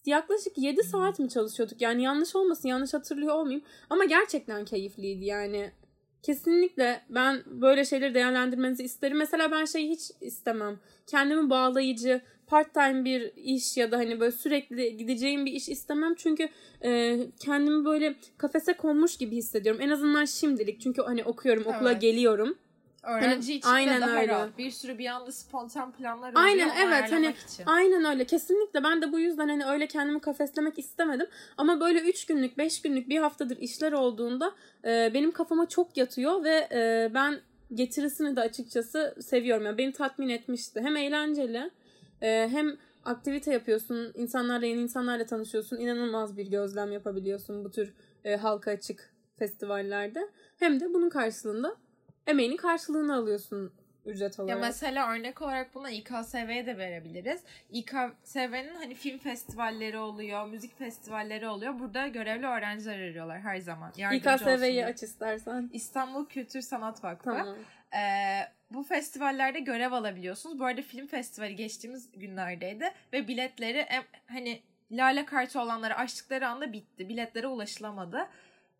Yaklaşık 0.06 0.58
7 0.58 0.82
saat 0.82 1.18
mi 1.18 1.28
çalışıyorduk? 1.28 1.80
Yani 1.80 2.02
yanlış 2.02 2.36
olmasın 2.36 2.68
yanlış 2.68 2.94
hatırlıyor 2.94 3.34
olmayayım. 3.34 3.64
Ama 3.90 4.04
gerçekten 4.04 4.64
keyifliydi 4.64 5.24
yani. 5.24 5.72
Kesinlikle 6.26 7.00
ben 7.10 7.42
böyle 7.46 7.84
şeyleri 7.84 8.14
değerlendirmenizi 8.14 8.82
isterim. 8.82 9.16
Mesela 9.16 9.50
ben 9.50 9.64
şeyi 9.64 9.90
hiç 9.90 10.10
istemem. 10.20 10.78
Kendimi 11.06 11.50
bağlayıcı, 11.50 12.20
part 12.46 12.74
time 12.74 13.04
bir 13.04 13.32
iş 13.36 13.76
ya 13.76 13.92
da 13.92 13.96
hani 13.96 14.20
böyle 14.20 14.32
sürekli 14.32 14.96
gideceğim 14.96 15.46
bir 15.46 15.52
iş 15.52 15.68
istemem. 15.68 16.14
Çünkü 16.14 16.48
e, 16.84 17.18
kendimi 17.38 17.84
böyle 17.84 18.16
kafese 18.38 18.72
konmuş 18.72 19.16
gibi 19.16 19.36
hissediyorum. 19.36 19.80
En 19.80 19.90
azından 19.90 20.24
şimdilik. 20.24 20.80
Çünkü 20.80 21.02
hani 21.02 21.24
okuyorum, 21.24 21.62
evet. 21.66 21.76
okula 21.76 21.92
geliyorum. 21.92 22.58
Öğrenci 23.06 23.52
hani, 23.52 23.58
için 23.58 23.68
aynen 23.68 23.96
de 23.96 24.00
daha 24.00 24.20
öyle. 24.20 24.32
rahat. 24.32 24.58
Bir 24.58 24.70
sürü 24.70 24.98
bir 24.98 25.06
anda 25.06 25.32
spontan 25.32 25.92
planlar 25.92 26.32
oluyor. 26.32 26.46
Aynen 26.46 26.70
evet 26.86 27.12
hani 27.12 27.26
için. 27.26 27.64
aynen 27.66 28.04
öyle. 28.04 28.24
Kesinlikle 28.24 28.84
ben 28.84 29.02
de 29.02 29.12
bu 29.12 29.18
yüzden 29.18 29.48
hani 29.48 29.66
öyle 29.66 29.86
kendimi 29.86 30.20
kafeslemek 30.20 30.78
istemedim. 30.78 31.26
Ama 31.56 31.80
böyle 31.80 32.00
3 32.00 32.26
günlük, 32.26 32.58
5 32.58 32.82
günlük, 32.82 33.08
bir 33.08 33.18
haftadır 33.18 33.56
işler 33.56 33.92
olduğunda 33.92 34.52
e, 34.84 35.10
benim 35.14 35.32
kafama 35.32 35.68
çok 35.68 35.96
yatıyor 35.96 36.44
ve 36.44 36.68
e, 36.72 37.10
ben 37.14 37.40
getirisini 37.74 38.36
de 38.36 38.40
açıkçası 38.40 39.14
seviyorum. 39.20 39.66
Yani 39.66 39.78
beni 39.78 39.92
tatmin 39.92 40.28
etmişti. 40.28 40.80
Hem 40.80 40.96
eğlenceli 40.96 41.70
e, 42.22 42.48
hem 42.52 42.76
aktivite 43.04 43.52
yapıyorsun, 43.52 44.12
insanlarla 44.14 44.66
yeni 44.66 44.80
insanlarla 44.80 45.26
tanışıyorsun, 45.26 45.76
inanılmaz 45.76 46.36
bir 46.36 46.46
gözlem 46.46 46.92
yapabiliyorsun 46.92 47.64
bu 47.64 47.70
tür 47.70 47.92
e, 48.24 48.36
halka 48.36 48.70
açık 48.70 49.12
festivallerde. 49.38 50.28
Hem 50.58 50.80
de 50.80 50.94
bunun 50.94 51.08
karşılığında 51.08 51.76
emeğinin 52.26 52.56
karşılığını 52.56 53.14
alıyorsun 53.14 53.72
ücret 54.06 54.40
olarak. 54.40 54.56
Ya 54.56 54.68
mesela 54.68 55.12
örnek 55.12 55.42
olarak 55.42 55.74
buna 55.74 55.90
İKSV'ye 55.90 56.66
de 56.66 56.78
verebiliriz. 56.78 57.40
İKSV'nin 57.70 58.74
hani 58.74 58.94
film 58.94 59.18
festivalleri 59.18 59.98
oluyor, 59.98 60.46
müzik 60.46 60.78
festivalleri 60.78 61.48
oluyor. 61.48 61.78
Burada 61.78 62.08
görevli 62.08 62.46
öğrenciler 62.46 63.00
arıyorlar 63.00 63.40
her 63.40 63.58
zaman. 63.58 63.92
İKSV'yi 64.12 64.86
aç 64.86 65.02
istersen. 65.02 65.70
İstanbul 65.72 66.26
Kültür 66.26 66.60
Sanat 66.60 67.04
Vakfı. 67.04 67.24
Tamam. 67.24 67.56
Ee, 67.94 68.40
bu 68.70 68.82
festivallerde 68.82 69.60
görev 69.60 69.92
alabiliyorsunuz. 69.92 70.58
Bu 70.58 70.64
arada 70.64 70.82
film 70.82 71.06
festivali 71.06 71.56
geçtiğimiz 71.56 72.10
günlerdeydi 72.12 72.92
ve 73.12 73.28
biletleri 73.28 73.86
hani 74.26 74.62
lale 74.90 75.24
kartı 75.26 75.60
olanları 75.60 75.94
açtıkları 75.94 76.48
anda 76.48 76.72
bitti. 76.72 77.08
Biletlere 77.08 77.46
ulaşılamadı. 77.46 78.28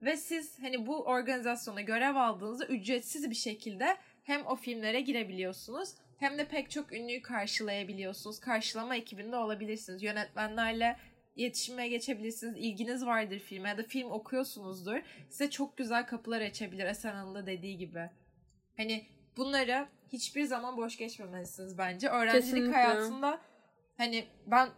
Ve 0.03 0.17
siz 0.17 0.63
hani 0.63 0.87
bu 0.87 1.05
organizasyona 1.05 1.81
görev 1.81 2.15
aldığınızda 2.15 2.67
ücretsiz 2.67 3.31
bir 3.31 3.35
şekilde 3.35 3.97
hem 4.23 4.47
o 4.47 4.57
filmlere 4.57 5.01
girebiliyorsunuz 5.01 5.95
hem 6.19 6.39
de 6.39 6.49
pek 6.49 6.71
çok 6.71 6.93
ünlüyü 6.93 7.23
karşılayabiliyorsunuz. 7.23 8.41
Karşılama 8.41 8.97
ekibinde 8.97 9.37
olabilirsiniz. 9.37 10.03
Yönetmenlerle 10.03 10.97
iletişime 11.37 11.89
geçebilirsiniz. 11.89 12.55
İlginiz 12.57 13.07
vardır 13.07 13.39
filme 13.39 13.69
ya 13.69 13.79
da 13.79 13.83
film 13.83 14.11
okuyorsunuzdur. 14.11 14.97
Size 15.31 15.51
çok 15.51 15.77
güzel 15.77 16.07
kapılar 16.07 16.41
açabilir 16.41 16.87
Esen 16.87 17.15
Hanım 17.15 17.35
da 17.35 17.47
dediği 17.47 17.79
gibi. 17.79 18.11
Hani 18.77 19.07
bunları 19.37 19.87
hiçbir 20.13 20.45
zaman 20.45 20.77
boş 20.77 20.97
geçmemelisiniz 20.97 21.79
bence. 21.79 22.09
Öğrencilik 22.09 22.45
Kesinlikle. 22.45 22.73
hayatında 22.73 23.41
hani 23.97 24.25
ben 24.47 24.69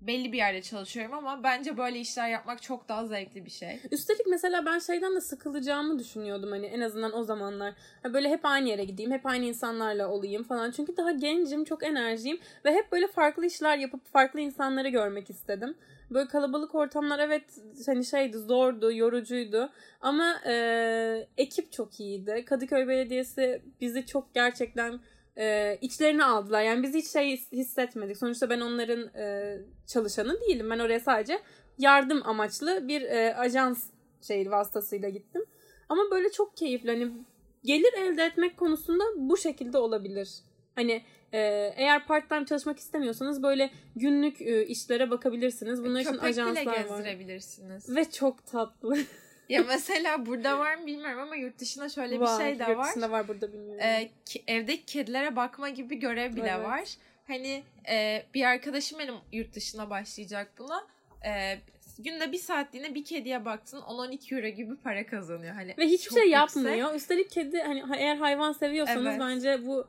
belli 0.00 0.32
bir 0.32 0.38
yerde 0.38 0.62
çalışıyorum 0.62 1.14
ama 1.14 1.42
bence 1.42 1.76
böyle 1.76 1.98
işler 1.98 2.28
yapmak 2.28 2.62
çok 2.62 2.88
daha 2.88 3.06
zevkli 3.06 3.44
bir 3.44 3.50
şey. 3.50 3.80
Üstelik 3.90 4.26
mesela 4.30 4.66
ben 4.66 4.78
şeyden 4.78 5.16
de 5.16 5.20
sıkılacağımı 5.20 5.98
düşünüyordum 5.98 6.50
hani 6.50 6.66
en 6.66 6.80
azından 6.80 7.16
o 7.16 7.22
zamanlar. 7.22 7.74
Böyle 8.12 8.28
hep 8.28 8.40
aynı 8.44 8.68
yere 8.68 8.84
gideyim, 8.84 9.12
hep 9.12 9.26
aynı 9.26 9.44
insanlarla 9.44 10.08
olayım 10.08 10.42
falan. 10.42 10.70
Çünkü 10.70 10.96
daha 10.96 11.12
gencim, 11.12 11.64
çok 11.64 11.82
enerjiyim 11.82 12.38
ve 12.64 12.74
hep 12.74 12.92
böyle 12.92 13.06
farklı 13.06 13.46
işler 13.46 13.78
yapıp 13.78 14.06
farklı 14.06 14.40
insanları 14.40 14.88
görmek 14.88 15.30
istedim. 15.30 15.74
Böyle 16.10 16.28
kalabalık 16.28 16.74
ortamlar 16.74 17.18
evet 17.18 17.44
hani 17.86 18.04
şeydi 18.04 18.38
zordu, 18.38 18.92
yorucuydu 18.92 19.70
ama 20.00 20.40
e, 20.46 21.26
ekip 21.36 21.72
çok 21.72 22.00
iyiydi. 22.00 22.44
Kadıköy 22.44 22.88
Belediyesi 22.88 23.62
bizi 23.80 24.06
çok 24.06 24.34
gerçekten 24.34 25.00
e, 25.38 25.78
içlerine 25.80 26.24
aldılar. 26.24 26.62
Yani 26.62 26.82
biz 26.82 26.94
hiç 26.94 27.06
şey 27.08 27.36
hissetmedik. 27.52 28.16
Sonuçta 28.16 28.50
ben 28.50 28.60
onların 28.60 29.14
e, 29.14 29.58
çalışanı 29.86 30.40
değilim. 30.40 30.70
Ben 30.70 30.78
oraya 30.78 31.00
sadece 31.00 31.40
yardım 31.78 32.22
amaçlı 32.24 32.88
bir 32.88 33.02
e, 33.02 33.34
ajans 33.36 33.84
şey 34.22 34.50
vasıtasıyla 34.50 35.08
gittim. 35.08 35.44
Ama 35.88 36.02
böyle 36.10 36.32
çok 36.32 36.56
keyifli. 36.56 36.90
Hani 36.90 37.12
gelir 37.64 37.92
elde 37.92 38.24
etmek 38.24 38.56
konusunda 38.56 39.04
bu 39.16 39.36
şekilde 39.36 39.78
olabilir. 39.78 40.28
Hani 40.74 41.02
e, 41.32 41.38
eğer 41.76 42.06
part 42.06 42.28
time 42.28 42.46
çalışmak 42.46 42.78
istemiyorsanız 42.78 43.42
böyle 43.42 43.70
günlük 43.96 44.42
e, 44.42 44.66
işlere 44.66 45.10
bakabilirsiniz. 45.10 45.84
Bunun 45.84 45.98
için 45.98 46.12
Köpek 46.12 46.22
bile 46.22 46.28
ajanslar 46.42 46.66
var. 46.66 46.78
gezdirebilirsiniz. 46.78 47.96
Ve 47.96 48.10
çok 48.10 48.46
tatlı. 48.46 48.96
ya 49.48 49.62
mesela 49.68 50.26
burada 50.26 50.58
var 50.58 50.74
mı 50.74 50.86
bilmiyorum 50.86 51.20
ama 51.20 51.36
yurt 51.36 51.58
dışında 51.58 51.88
şöyle 51.88 52.20
bir 52.20 52.26
şey 52.26 52.58
de 52.58 52.64
Yurt 52.68 52.78
var. 52.78 52.88
dışında 52.90 53.10
var 53.10 53.28
burada 53.28 53.52
bilmiyorum. 53.52 53.80
Ee, 53.84 54.10
ki- 54.24 54.42
evdeki 54.46 54.84
kedilere 54.84 55.36
bakma 55.36 55.68
gibi 55.68 55.90
bir 55.90 55.96
görev 55.96 56.36
bile 56.36 56.48
Evet. 56.56 56.66
var. 56.66 56.88
Hani 57.26 57.62
e, 57.90 58.22
bir 58.34 58.44
arkadaşım 58.44 58.98
benim 58.98 59.14
yurt 59.32 59.54
dışına 59.54 59.90
başlayacak 59.90 60.52
buna. 60.58 60.86
E, 61.26 61.58
günde 61.98 62.32
bir 62.32 62.38
saatliğine 62.38 62.94
bir 62.94 63.04
kediye 63.04 63.44
baktın 63.44 63.80
10-12 63.80 64.34
euro 64.36 64.48
gibi 64.48 64.76
para 64.76 65.06
kazanıyor. 65.06 65.54
Hani 65.54 65.74
Ve 65.78 65.84
hiçbir 65.86 66.14
şey 66.14 66.22
yüksek. 66.28 66.32
yapmıyor. 66.32 66.94
Üstelik 66.94 67.30
kedi 67.30 67.62
hani 67.62 67.82
ha- 67.82 67.96
eğer 67.96 68.16
hayvan 68.16 68.52
seviyorsanız 68.52 69.06
Evet. 69.06 69.20
bence 69.20 69.66
bu 69.66 69.86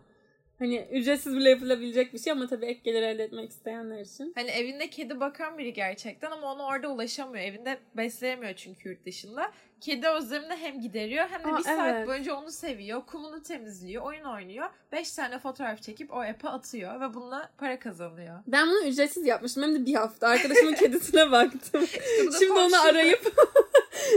hani 0.60 0.88
ücretsiz 0.92 1.36
bile 1.36 1.50
yapılabilecek 1.50 2.14
bir 2.14 2.20
şey 2.20 2.34
ama 2.34 2.48
tabii 2.48 2.66
ek 2.66 2.80
gelir 2.84 3.02
elde 3.02 3.24
etmek 3.24 3.50
isteyenler 3.50 4.02
için. 4.02 4.32
Hani 4.36 4.50
evinde 4.50 4.90
kedi 4.90 5.20
bakan 5.20 5.58
biri 5.58 5.74
gerçekten 5.74 6.32
ama 6.32 6.54
ona 6.54 6.66
orada 6.66 6.88
ulaşamıyor. 6.88 7.44
Evinde 7.44 7.78
besleyemiyor 7.98 8.54
çünkü 8.54 8.90
yurt 8.90 9.06
dışında. 9.06 9.52
Kedi 9.82 10.08
özlemini 10.08 10.56
hem 10.56 10.82
gideriyor 10.82 11.26
hem 11.30 11.44
de 11.44 11.48
Aa, 11.56 11.58
bir 11.58 11.64
saat 11.64 11.96
evet. 11.96 12.08
boyunca 12.08 12.36
onu 12.36 12.52
seviyor. 12.52 13.06
Kumunu 13.06 13.44
temizliyor, 13.44 14.04
oyun 14.04 14.24
oynuyor. 14.24 14.70
5 14.92 15.12
tane 15.12 15.40
fotoğraf 15.40 15.82
çekip 15.82 16.14
o 16.14 16.20
app'e 16.20 16.50
atıyor 16.50 17.02
ve 17.02 17.14
bununla 17.14 17.52
para 17.58 17.80
kazanıyor. 17.80 18.40
Ben 18.48 18.68
bunu 18.68 18.88
ücretsiz 18.88 19.26
yapmıştım 19.26 19.64
hem 19.64 19.76
de 19.76 19.86
bir 19.86 19.94
hafta. 19.96 20.28
Arkadaşımın 20.28 20.74
kedisine 20.80 21.32
baktım. 21.32 21.82
da 22.28 22.40
Şimdi 22.40 22.52
onu 22.52 22.82
arayıp 22.82 23.22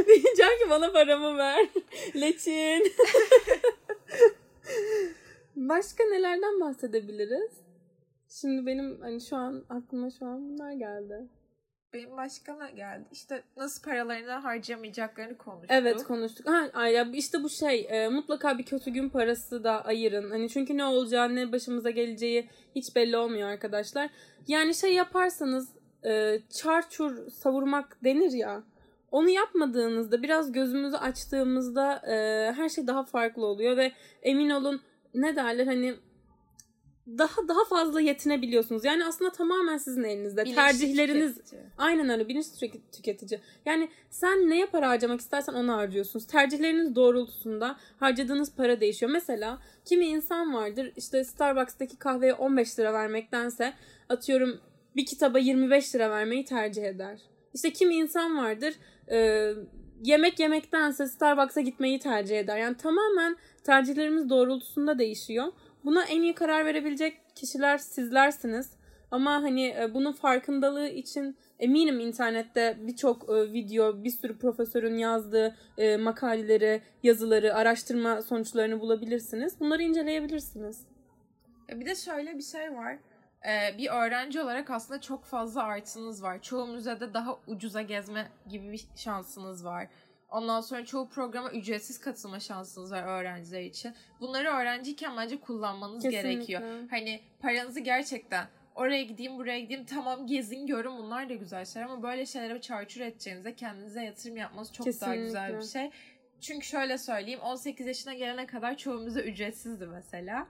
diyeceğim 0.06 0.58
ki 0.62 0.70
bana 0.70 0.92
paramı 0.92 1.38
ver. 1.38 1.66
Leçin. 2.14 2.92
Başka 5.58 6.04
nelerden 6.04 6.60
bahsedebiliriz? 6.60 7.52
Şimdi 8.28 8.66
benim 8.66 9.00
hani 9.00 9.20
şu 9.20 9.36
an 9.36 9.64
aklıma 9.68 10.10
şu 10.10 10.26
an 10.26 10.48
bunlar 10.48 10.72
geldi. 10.72 11.28
Benim 11.92 12.16
başka 12.16 12.56
ne 12.56 12.70
geldi? 12.70 13.04
İşte 13.12 13.42
nasıl 13.56 13.82
paralarını 13.82 14.30
harcayamayacaklarını 14.30 15.38
konuştuk. 15.38 15.70
Evet 15.70 16.04
konuştuk. 16.04 16.46
Ha, 16.48 16.86
ya 16.86 17.08
işte 17.12 17.42
bu 17.42 17.48
şey 17.48 17.86
e, 17.90 18.08
mutlaka 18.08 18.58
bir 18.58 18.64
kötü 18.64 18.90
gün 18.90 19.08
parası 19.08 19.64
da 19.64 19.84
ayırın. 19.84 20.30
Hani 20.30 20.48
çünkü 20.48 20.76
ne 20.76 20.84
olacağı 20.84 21.34
ne 21.34 21.52
başımıza 21.52 21.90
geleceği 21.90 22.48
hiç 22.74 22.96
belli 22.96 23.16
olmuyor 23.16 23.48
arkadaşlar. 23.48 24.10
Yani 24.48 24.74
şey 24.74 24.94
yaparsanız 24.94 25.68
e, 26.04 26.40
çarçur 26.50 27.30
savurmak 27.30 28.04
denir 28.04 28.32
ya. 28.32 28.62
Onu 29.10 29.28
yapmadığınızda 29.28 30.22
biraz 30.22 30.52
gözümüzü 30.52 30.96
açtığımızda 30.96 32.02
e, 32.06 32.16
her 32.52 32.68
şey 32.68 32.86
daha 32.86 33.04
farklı 33.04 33.46
oluyor 33.46 33.76
ve 33.76 33.92
emin 34.22 34.50
olun 34.50 34.80
ne 35.14 35.36
derler 35.36 35.66
hani 35.66 35.94
daha 37.18 37.48
daha 37.48 37.64
fazla 37.64 38.00
yetinebiliyorsunuz. 38.00 38.84
Yani 38.84 39.04
aslında 39.04 39.32
tamamen 39.32 39.76
sizin 39.76 40.04
elinizde. 40.04 40.44
Bilinçli 40.44 40.54
Tercihleriniz 40.56 41.34
tüketici. 41.34 41.62
Aynen 41.78 42.08
öyle 42.08 42.28
bilinçli 42.28 42.66
tüke- 42.66 42.80
tüketici. 42.96 43.40
Yani 43.66 43.88
sen 44.10 44.50
neye 44.50 44.66
para 44.66 44.88
harcamak 44.88 45.20
istersen 45.20 45.52
onu 45.52 45.72
harcıyorsunuz. 45.72 46.26
Tercihleriniz 46.26 46.94
doğrultusunda 46.94 47.76
harcadığınız 48.00 48.54
para 48.56 48.80
değişiyor. 48.80 49.12
Mesela 49.12 49.58
kimi 49.84 50.06
insan 50.06 50.54
vardır 50.54 50.92
işte 50.96 51.24
Starbucks'taki 51.24 51.96
kahveye 51.98 52.34
15 52.34 52.78
lira 52.78 52.92
vermektense 52.92 53.74
atıyorum 54.08 54.60
bir 54.96 55.06
kitaba 55.06 55.38
25 55.38 55.94
lira 55.94 56.10
vermeyi 56.10 56.44
tercih 56.44 56.84
eder. 56.84 57.20
İşte 57.54 57.72
kimi 57.72 57.94
insan 57.94 58.36
vardır 58.36 58.74
e, 59.10 59.50
yemek 60.02 60.40
yemektense 60.40 61.06
Starbucks'a 61.06 61.60
gitmeyi 61.60 61.98
tercih 61.98 62.38
eder. 62.38 62.58
Yani 62.58 62.76
tamamen 62.76 63.36
tercihlerimiz 63.64 64.30
doğrultusunda 64.30 64.98
değişiyor. 64.98 65.52
Buna 65.84 66.04
en 66.04 66.22
iyi 66.22 66.34
karar 66.34 66.66
verebilecek 66.66 67.20
kişiler 67.34 67.78
sizlersiniz. 67.78 68.70
Ama 69.10 69.32
hani 69.42 69.66
e, 69.66 69.94
bunun 69.94 70.12
farkındalığı 70.12 70.88
için 70.88 71.36
eminim 71.58 72.00
internette 72.00 72.76
birçok 72.80 73.30
e, 73.30 73.52
video, 73.52 74.04
bir 74.04 74.10
sürü 74.10 74.38
profesörün 74.38 74.98
yazdığı 74.98 75.56
e, 75.78 75.96
makaleleri, 75.96 76.82
yazıları, 77.02 77.54
araştırma 77.54 78.22
sonuçlarını 78.22 78.80
bulabilirsiniz. 78.80 79.60
Bunları 79.60 79.82
inceleyebilirsiniz. 79.82 80.86
Bir 81.68 81.86
de 81.86 81.94
şöyle 81.94 82.38
bir 82.38 82.42
şey 82.42 82.74
var. 82.74 82.98
Ee, 83.48 83.78
bir 83.78 83.90
öğrenci 83.90 84.40
olarak 84.40 84.70
aslında 84.70 85.00
çok 85.00 85.24
fazla 85.24 85.62
artınız 85.62 86.22
var. 86.22 86.42
Çoğu 86.42 86.66
müzede 86.66 87.14
daha 87.14 87.38
ucuza 87.46 87.82
gezme 87.82 88.28
gibi 88.48 88.72
bir 88.72 88.84
şansınız 88.96 89.64
var. 89.64 89.88
Ondan 90.30 90.60
sonra 90.60 90.84
çoğu 90.84 91.08
programa 91.08 91.50
ücretsiz 91.50 92.00
katılma 92.00 92.40
şansınız 92.40 92.92
var 92.92 93.02
öğrenciler 93.02 93.62
için. 93.62 93.94
Bunları 94.20 94.48
öğrenciyken 94.48 95.16
bence 95.16 95.40
kullanmanız 95.40 96.02
Kesinlikle. 96.02 96.32
gerekiyor. 96.32 96.62
Hani 96.90 97.20
paranızı 97.40 97.80
gerçekten 97.80 98.46
oraya 98.74 99.02
gideyim 99.02 99.38
buraya 99.38 99.60
gideyim 99.60 99.84
tamam 99.84 100.26
gezin 100.26 100.66
görün 100.66 100.98
bunlar 100.98 101.28
da 101.28 101.34
güzel 101.34 101.64
şeyler 101.64 101.86
ama 101.88 102.02
böyle 102.02 102.26
şeylere 102.26 102.60
çarçur 102.60 103.00
edeceğinize 103.00 103.54
kendinize 103.56 104.04
yatırım 104.04 104.36
yapmanız 104.36 104.72
çok 104.72 104.86
daha 104.86 104.92
Kesinlikle. 104.92 105.24
güzel 105.24 105.58
bir 105.58 105.62
şey. 105.62 105.90
Çünkü 106.40 106.66
şöyle 106.66 106.98
söyleyeyim 106.98 107.40
18 107.40 107.86
yaşına 107.86 108.14
gelene 108.14 108.46
kadar 108.46 108.76
çoğu 108.76 109.00
müze 109.00 109.20
ücretsizdi 109.20 109.86
mesela. 109.86 110.46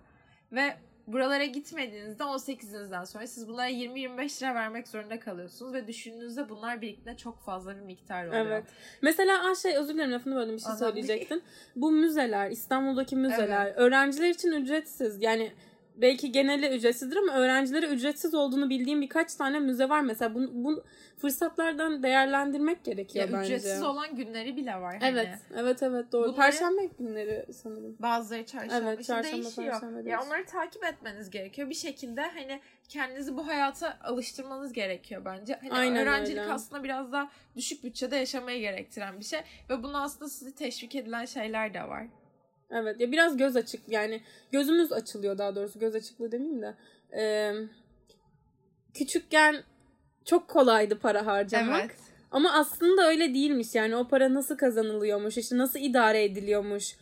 Ve 0.52 0.76
buralara 1.12 1.44
gitmediğinizde 1.44 2.22
18'inizden 2.22 3.06
sonra 3.06 3.26
siz 3.26 3.48
bunlara 3.48 3.70
20-25 3.70 4.42
lira 4.42 4.54
vermek 4.54 4.88
zorunda 4.88 5.20
kalıyorsunuz 5.20 5.72
ve 5.72 5.86
düşündüğünüzde 5.86 6.48
bunlar 6.48 6.82
birlikte 6.82 7.16
çok 7.16 7.40
fazla 7.40 7.76
bir 7.76 7.80
miktar 7.80 8.26
oluyor. 8.26 8.46
Evet. 8.46 8.64
Mesela 9.02 9.54
şey 9.54 9.76
özür 9.76 9.94
dilerim 9.94 10.12
lafını 10.12 10.36
böldüm 10.36 10.56
bir 10.56 10.62
şey 10.62 10.72
söyleyecektin. 10.72 11.42
Bu 11.76 11.90
müzeler, 11.90 12.50
İstanbul'daki 12.50 13.16
müzeler 13.16 13.72
öğrenciler 13.76 14.28
için 14.28 14.52
ücretsiz. 14.52 15.22
Yani 15.22 15.52
belki 16.00 16.32
geneli 16.32 16.68
ücretsizdir 16.76 17.16
ama 17.16 17.32
öğrencilere 17.32 17.86
ücretsiz 17.86 18.34
olduğunu 18.34 18.70
bildiğim 18.70 19.00
birkaç 19.02 19.34
tane 19.34 19.58
müze 19.58 19.88
var. 19.88 20.00
Mesela 20.00 20.34
bu, 20.34 20.40
bu 20.52 20.84
fırsatlardan 21.16 22.02
değerlendirmek 22.02 22.84
gerekiyor 22.84 23.28
Ya 23.28 23.32
bence. 23.32 23.56
ücretsiz 23.56 23.82
olan 23.82 24.16
günleri 24.16 24.56
bile 24.56 24.74
var. 24.74 24.96
Hani. 25.00 25.10
Evet, 25.12 25.28
evet 25.56 25.82
evet 25.82 26.12
doğru. 26.12 26.22
Bunları- 26.22 26.36
Perşembe 26.36 26.84
günleri 26.98 27.46
sanırım. 27.52 27.96
Bazıları 27.98 28.46
çarşamba 28.46 28.90
Evet, 28.90 29.04
çarşamba, 29.04 29.42
değişiyor. 29.44 29.72
perşembe 29.80 30.10
ya 30.10 30.22
onları 30.26 30.46
takip 30.46 30.84
etmeniz 30.84 31.30
gerekiyor. 31.30 31.70
Bir 31.70 31.74
şekilde 31.74 32.20
hani 32.22 32.60
kendinizi 32.88 33.36
bu 33.36 33.46
hayata 33.46 33.98
alıştırmanız 34.04 34.72
gerekiyor 34.72 35.22
bence. 35.24 35.54
Hani 35.62 35.72
Aynen 35.72 35.96
öğrencilik 36.06 36.38
öyle. 36.38 36.52
aslında 36.52 36.84
biraz 36.84 37.12
daha 37.12 37.30
düşük 37.56 37.84
bütçede 37.84 38.16
yaşamayı 38.16 38.60
gerektiren 38.60 39.18
bir 39.20 39.24
şey 39.24 39.40
ve 39.70 39.82
bunu 39.82 40.02
aslında 40.02 40.28
sizi 40.30 40.54
teşvik 40.54 40.94
edilen 40.94 41.24
şeyler 41.24 41.74
de 41.74 41.82
var. 41.88 42.06
Evet 42.70 43.00
ya 43.00 43.12
biraz 43.12 43.36
göz 43.36 43.56
açık 43.56 43.88
yani 43.88 44.20
gözümüz 44.52 44.92
açılıyor 44.92 45.38
daha 45.38 45.56
doğrusu 45.56 45.78
göz 45.78 45.94
açıklığı 45.94 46.32
demeyeyim 46.32 46.62
de. 46.62 46.74
Ee, 47.12 47.54
küçükken 48.94 49.62
çok 50.24 50.48
kolaydı 50.48 50.98
para 50.98 51.26
harcamak. 51.26 51.90
Ama 52.30 52.52
aslında 52.52 53.08
öyle 53.08 53.34
değilmiş 53.34 53.74
yani 53.74 53.96
o 53.96 54.08
para 54.08 54.34
nasıl 54.34 54.56
kazanılıyormuş 54.56 55.38
işte 55.38 55.58
nasıl 55.58 55.78
idare 55.78 56.24
ediliyormuş. 56.24 56.96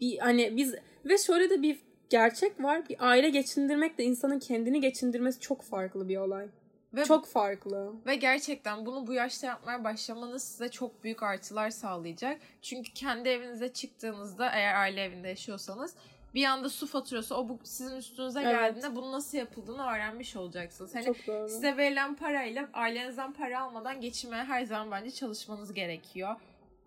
Bir 0.00 0.18
hani 0.18 0.56
biz 0.56 0.74
ve 1.04 1.18
şöyle 1.18 1.50
de 1.50 1.62
bir 1.62 1.78
gerçek 2.10 2.62
var 2.62 2.88
bir 2.88 2.96
aile 2.98 3.30
geçindirmek 3.30 3.98
de 3.98 4.04
insanın 4.04 4.38
kendini 4.38 4.80
geçindirmesi 4.80 5.40
çok 5.40 5.62
farklı 5.62 6.08
bir 6.08 6.16
olay. 6.16 6.46
Ve, 6.94 7.04
Çok 7.04 7.26
farklı. 7.26 7.92
ve 8.06 8.14
gerçekten 8.14 8.86
bunu 8.86 9.06
bu 9.06 9.12
yaşta 9.12 9.46
yapmaya 9.46 9.84
başlamanız 9.84 10.42
size 10.42 10.68
çok 10.70 11.04
büyük 11.04 11.22
artılar 11.22 11.70
sağlayacak. 11.70 12.40
Çünkü 12.62 12.92
kendi 12.92 13.28
evinize 13.28 13.72
çıktığınızda 13.72 14.50
eğer 14.50 14.74
aile 14.74 15.02
evinde 15.04 15.28
yaşıyorsanız 15.28 15.94
bir 16.34 16.44
anda 16.44 16.68
su 16.68 16.86
faturası 16.86 17.36
o 17.36 17.48
bu 17.48 17.58
sizin 17.64 17.96
üstünüze 17.96 18.40
Evet. 18.40 18.52
geldiğinde 18.52 18.96
bunun 18.96 19.12
nasıl 19.12 19.38
yapıldığını 19.38 19.82
öğrenmiş 19.82 20.36
olacaksınız. 20.36 20.94
Hani. 20.94 21.14
Size 21.48 21.76
verilen 21.76 22.14
parayla 22.14 22.68
ailenizden 22.72 23.32
para 23.32 23.60
almadan 23.60 24.00
geçinmeye 24.00 24.44
her 24.44 24.64
zaman 24.64 24.90
bence 24.90 25.10
çalışmanız 25.10 25.74
gerekiyor. 25.74 26.36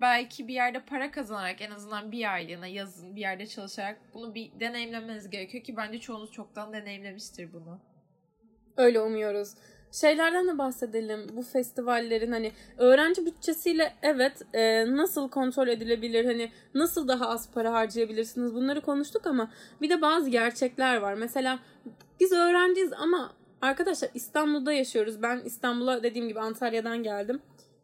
Belki 0.01 0.47
bir 0.47 0.53
yerde 0.53 0.85
para 0.85 1.11
kazanarak 1.11 1.61
en 1.61 1.71
azından 1.71 2.11
bir 2.11 2.33
aylığına 2.33 2.67
yazın 2.67 3.15
bir 3.15 3.21
yerde 3.21 3.47
çalışarak 3.47 3.99
bunu 4.13 4.35
bir 4.35 4.59
deneyimlemeniz 4.59 5.29
gerekiyor 5.29 5.63
ki 5.63 5.77
bence 5.77 5.99
çoğunuz 5.99 6.31
çoktan 6.31 6.73
deneyimlemiştir 6.73 7.53
bunu. 7.53 7.79
Öyle 8.77 9.01
umuyoruz. 9.01 9.53
Şeylerden 10.01 10.47
de 10.47 10.57
bahsedelim. 10.57 11.27
Bu 11.33 11.41
festivallerin 11.41 12.31
hani 12.31 12.51
öğrenci 12.77 13.25
bütçesiyle 13.25 13.93
evet 14.01 14.41
e, 14.53 14.85
nasıl 14.95 15.29
kontrol 15.29 15.67
edilebilir? 15.67 16.25
Hani 16.25 16.51
nasıl 16.73 17.07
daha 17.07 17.29
az 17.29 17.51
para 17.51 17.73
harcayabilirsiniz? 17.73 18.55
Bunları 18.55 18.81
konuştuk 18.81 19.27
ama 19.27 19.51
bir 19.81 19.89
de 19.89 20.01
bazı 20.01 20.29
gerçekler 20.29 20.97
var. 20.97 21.13
Mesela 21.13 21.59
biz 22.19 22.31
öğrenciyiz 22.31 22.93
ama 22.93 23.33
arkadaşlar 23.61 24.09
İstanbul'da 24.13 24.73
yaşıyoruz. 24.73 25.21
Ben 25.21 25.41
İstanbul'a 25.45 26.03
dediğim 26.03 26.27
gibi 26.27 26.39
Antalya'dan 26.39 27.03
geldim. 27.03 27.41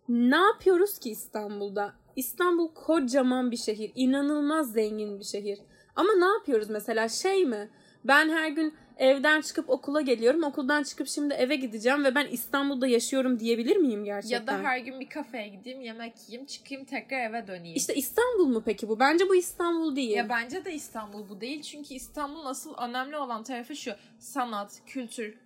Ne 0.09 0.37
yapıyoruz 0.37 0.99
ki 0.99 1.09
İstanbul'da? 1.09 1.93
İstanbul 2.15 2.67
kocaman 2.73 3.51
bir 3.51 3.57
şehir. 3.57 3.91
inanılmaz 3.95 4.71
zengin 4.71 5.19
bir 5.19 5.25
şehir. 5.25 5.59
Ama 5.95 6.13
ne 6.13 6.25
yapıyoruz 6.25 6.69
mesela 6.69 7.09
şey 7.09 7.45
mi? 7.45 7.69
Ben 8.05 8.29
her 8.29 8.49
gün 8.49 8.73
evden 8.97 9.41
çıkıp 9.41 9.69
okula 9.69 10.01
geliyorum. 10.01 10.43
Okuldan 10.43 10.83
çıkıp 10.83 11.07
şimdi 11.07 11.33
eve 11.33 11.55
gideceğim 11.55 12.03
ve 12.03 12.15
ben 12.15 12.27
İstanbul'da 12.27 12.87
yaşıyorum 12.87 13.39
diyebilir 13.39 13.77
miyim 13.77 14.05
gerçekten? 14.05 14.39
Ya 14.39 14.47
da 14.47 14.63
her 14.63 14.77
gün 14.77 14.99
bir 14.99 15.09
kafeye 15.09 15.47
gideyim, 15.47 15.81
yemek 15.81 16.13
yiyeyim, 16.27 16.45
çıkayım 16.47 16.85
tekrar 16.85 17.29
eve 17.29 17.47
döneyim. 17.47 17.77
İşte 17.77 17.95
İstanbul 17.95 18.47
mu 18.47 18.61
peki 18.65 18.89
bu? 18.89 18.99
Bence 18.99 19.29
bu 19.29 19.35
İstanbul 19.35 19.95
değil. 19.95 20.09
Ya 20.09 20.29
bence 20.29 20.65
de 20.65 20.73
İstanbul 20.73 21.29
bu 21.29 21.41
değil. 21.41 21.61
Çünkü 21.61 21.93
İstanbul'un 21.93 22.45
asıl 22.45 22.73
önemli 22.77 23.17
olan 23.17 23.43
tarafı 23.43 23.75
şu. 23.75 23.91
Sanat, 24.19 24.81
kültür, 24.87 25.37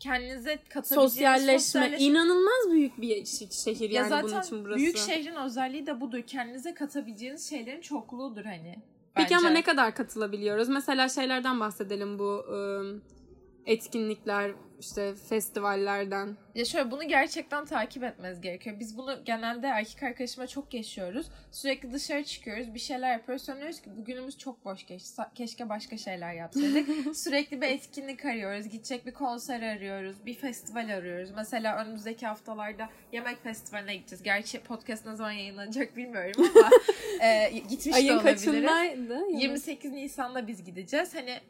kendinize 0.00 0.56
katabileceğiniz 0.68 1.12
Sosyalleşme. 1.12 1.80
sosyalleşme- 1.80 1.98
inanılmaz 2.02 2.70
büyük 2.70 3.00
bir 3.00 3.24
şehir 3.50 3.90
Ya 3.90 4.02
yani 4.02 4.22
bunun 4.22 4.40
için 4.40 4.64
burası. 4.64 4.78
büyük 4.78 4.98
şehrin 4.98 5.34
özelliği 5.36 5.86
de 5.86 6.00
budur. 6.00 6.22
Kendinize 6.26 6.74
katabileceğiniz 6.74 7.50
şeylerin 7.50 7.80
çokluğudur 7.80 8.44
hani. 8.44 8.78
Peki 9.14 9.34
bence. 9.34 9.36
ama 9.36 9.50
ne 9.50 9.62
kadar 9.62 9.94
katılabiliyoruz? 9.94 10.68
Mesela 10.68 11.08
şeylerden 11.08 11.60
bahsedelim 11.60 12.18
bu 12.18 12.44
ıı, 12.52 13.00
etkinlikler, 13.70 14.50
işte 14.80 15.14
festivallerden. 15.28 16.36
Ya 16.54 16.64
şöyle 16.64 16.90
bunu 16.90 17.08
gerçekten 17.08 17.64
takip 17.64 18.02
etmeniz 18.04 18.40
gerekiyor. 18.40 18.80
Biz 18.80 18.96
bunu 18.96 19.24
genelde 19.24 19.66
erkek 19.66 20.02
arkadaşıma 20.02 20.46
çok 20.46 20.74
yaşıyoruz. 20.74 21.26
Sürekli 21.50 21.92
dışarı 21.92 22.24
çıkıyoruz, 22.24 22.74
bir 22.74 22.78
şeyler 22.78 23.12
yapıyoruz. 23.12 23.44
Sonra 23.44 23.58
diyoruz 23.60 23.80
ki 23.80 23.90
bugünümüz 23.96 24.38
çok 24.38 24.64
boş 24.64 24.86
geçti. 24.86 25.22
Keşke 25.34 25.68
başka 25.68 25.96
şeyler 25.96 26.34
yapsaydık. 26.34 27.16
Sürekli 27.16 27.60
bir 27.60 27.66
etkinlik 27.66 28.24
arıyoruz. 28.24 28.68
Gidecek 28.68 29.06
bir 29.06 29.12
konser 29.12 29.62
arıyoruz. 29.62 30.16
Bir 30.26 30.34
festival 30.34 30.96
arıyoruz. 30.96 31.30
Mesela 31.36 31.84
önümüzdeki 31.84 32.26
haftalarda 32.26 32.88
yemek 33.12 33.42
festivaline 33.42 33.96
gideceğiz. 33.96 34.22
Gerçi 34.22 34.60
podcast 34.60 35.06
ne 35.06 35.16
zaman 35.16 35.32
yayınlanacak 35.32 35.96
bilmiyorum 35.96 36.50
ama 36.56 36.70
e, 37.26 37.50
gitmiş 37.68 37.86
de 37.86 37.94
Ayın 37.94 38.14
olabiliriz. 38.14 38.44
kaçındaydı? 38.44 39.14
Ya. 39.14 39.38
28 39.38 39.92
Nisan'da 39.92 40.46
biz 40.46 40.64
gideceğiz. 40.64 41.14
Hani 41.14 41.40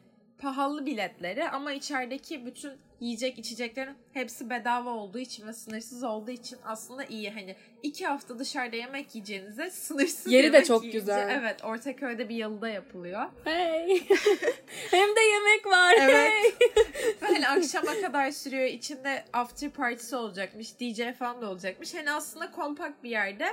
pahalı 0.41 0.85
biletleri 0.85 1.49
ama 1.49 1.73
içerideki 1.73 2.45
bütün 2.45 2.71
yiyecek 2.99 3.39
içeceklerin 3.39 3.95
hepsi 4.13 4.49
bedava 4.49 4.89
olduğu 4.89 5.19
için 5.19 5.47
ve 5.47 5.53
sınırsız 5.53 6.03
olduğu 6.03 6.31
için 6.31 6.57
aslında 6.65 7.03
iyi. 7.03 7.31
Hani 7.31 7.55
iki 7.83 8.07
hafta 8.07 8.39
dışarıda 8.39 8.75
yemek 8.75 9.15
yiyeceğinize 9.15 9.69
sınırsız 9.69 10.31
Yeri 10.31 10.43
de 10.43 10.45
yemek 10.45 10.65
çok 10.65 10.83
yiyince- 10.83 10.91
güzel. 10.91 11.29
Evet 11.39 11.63
Ortaköy'de 11.63 12.29
bir 12.29 12.35
yalıda 12.35 12.69
yapılıyor. 12.69 13.21
Hey. 13.43 13.89
Hem 14.91 15.15
de 15.15 15.21
yemek 15.21 15.65
var. 15.65 15.93
Evet. 15.99 16.31
Hey. 16.59 16.69
Hani 17.19 17.47
akşama 17.47 18.01
kadar 18.01 18.31
sürüyor. 18.31 18.65
İçinde 18.65 19.25
after 19.33 19.69
partisi 19.69 20.15
olacakmış. 20.15 20.79
DJ 20.79 21.01
falan 21.19 21.41
da 21.41 21.49
olacakmış. 21.49 21.93
Hani 21.93 22.11
aslında 22.11 22.51
kompakt 22.51 23.03
bir 23.03 23.09
yerde 23.09 23.47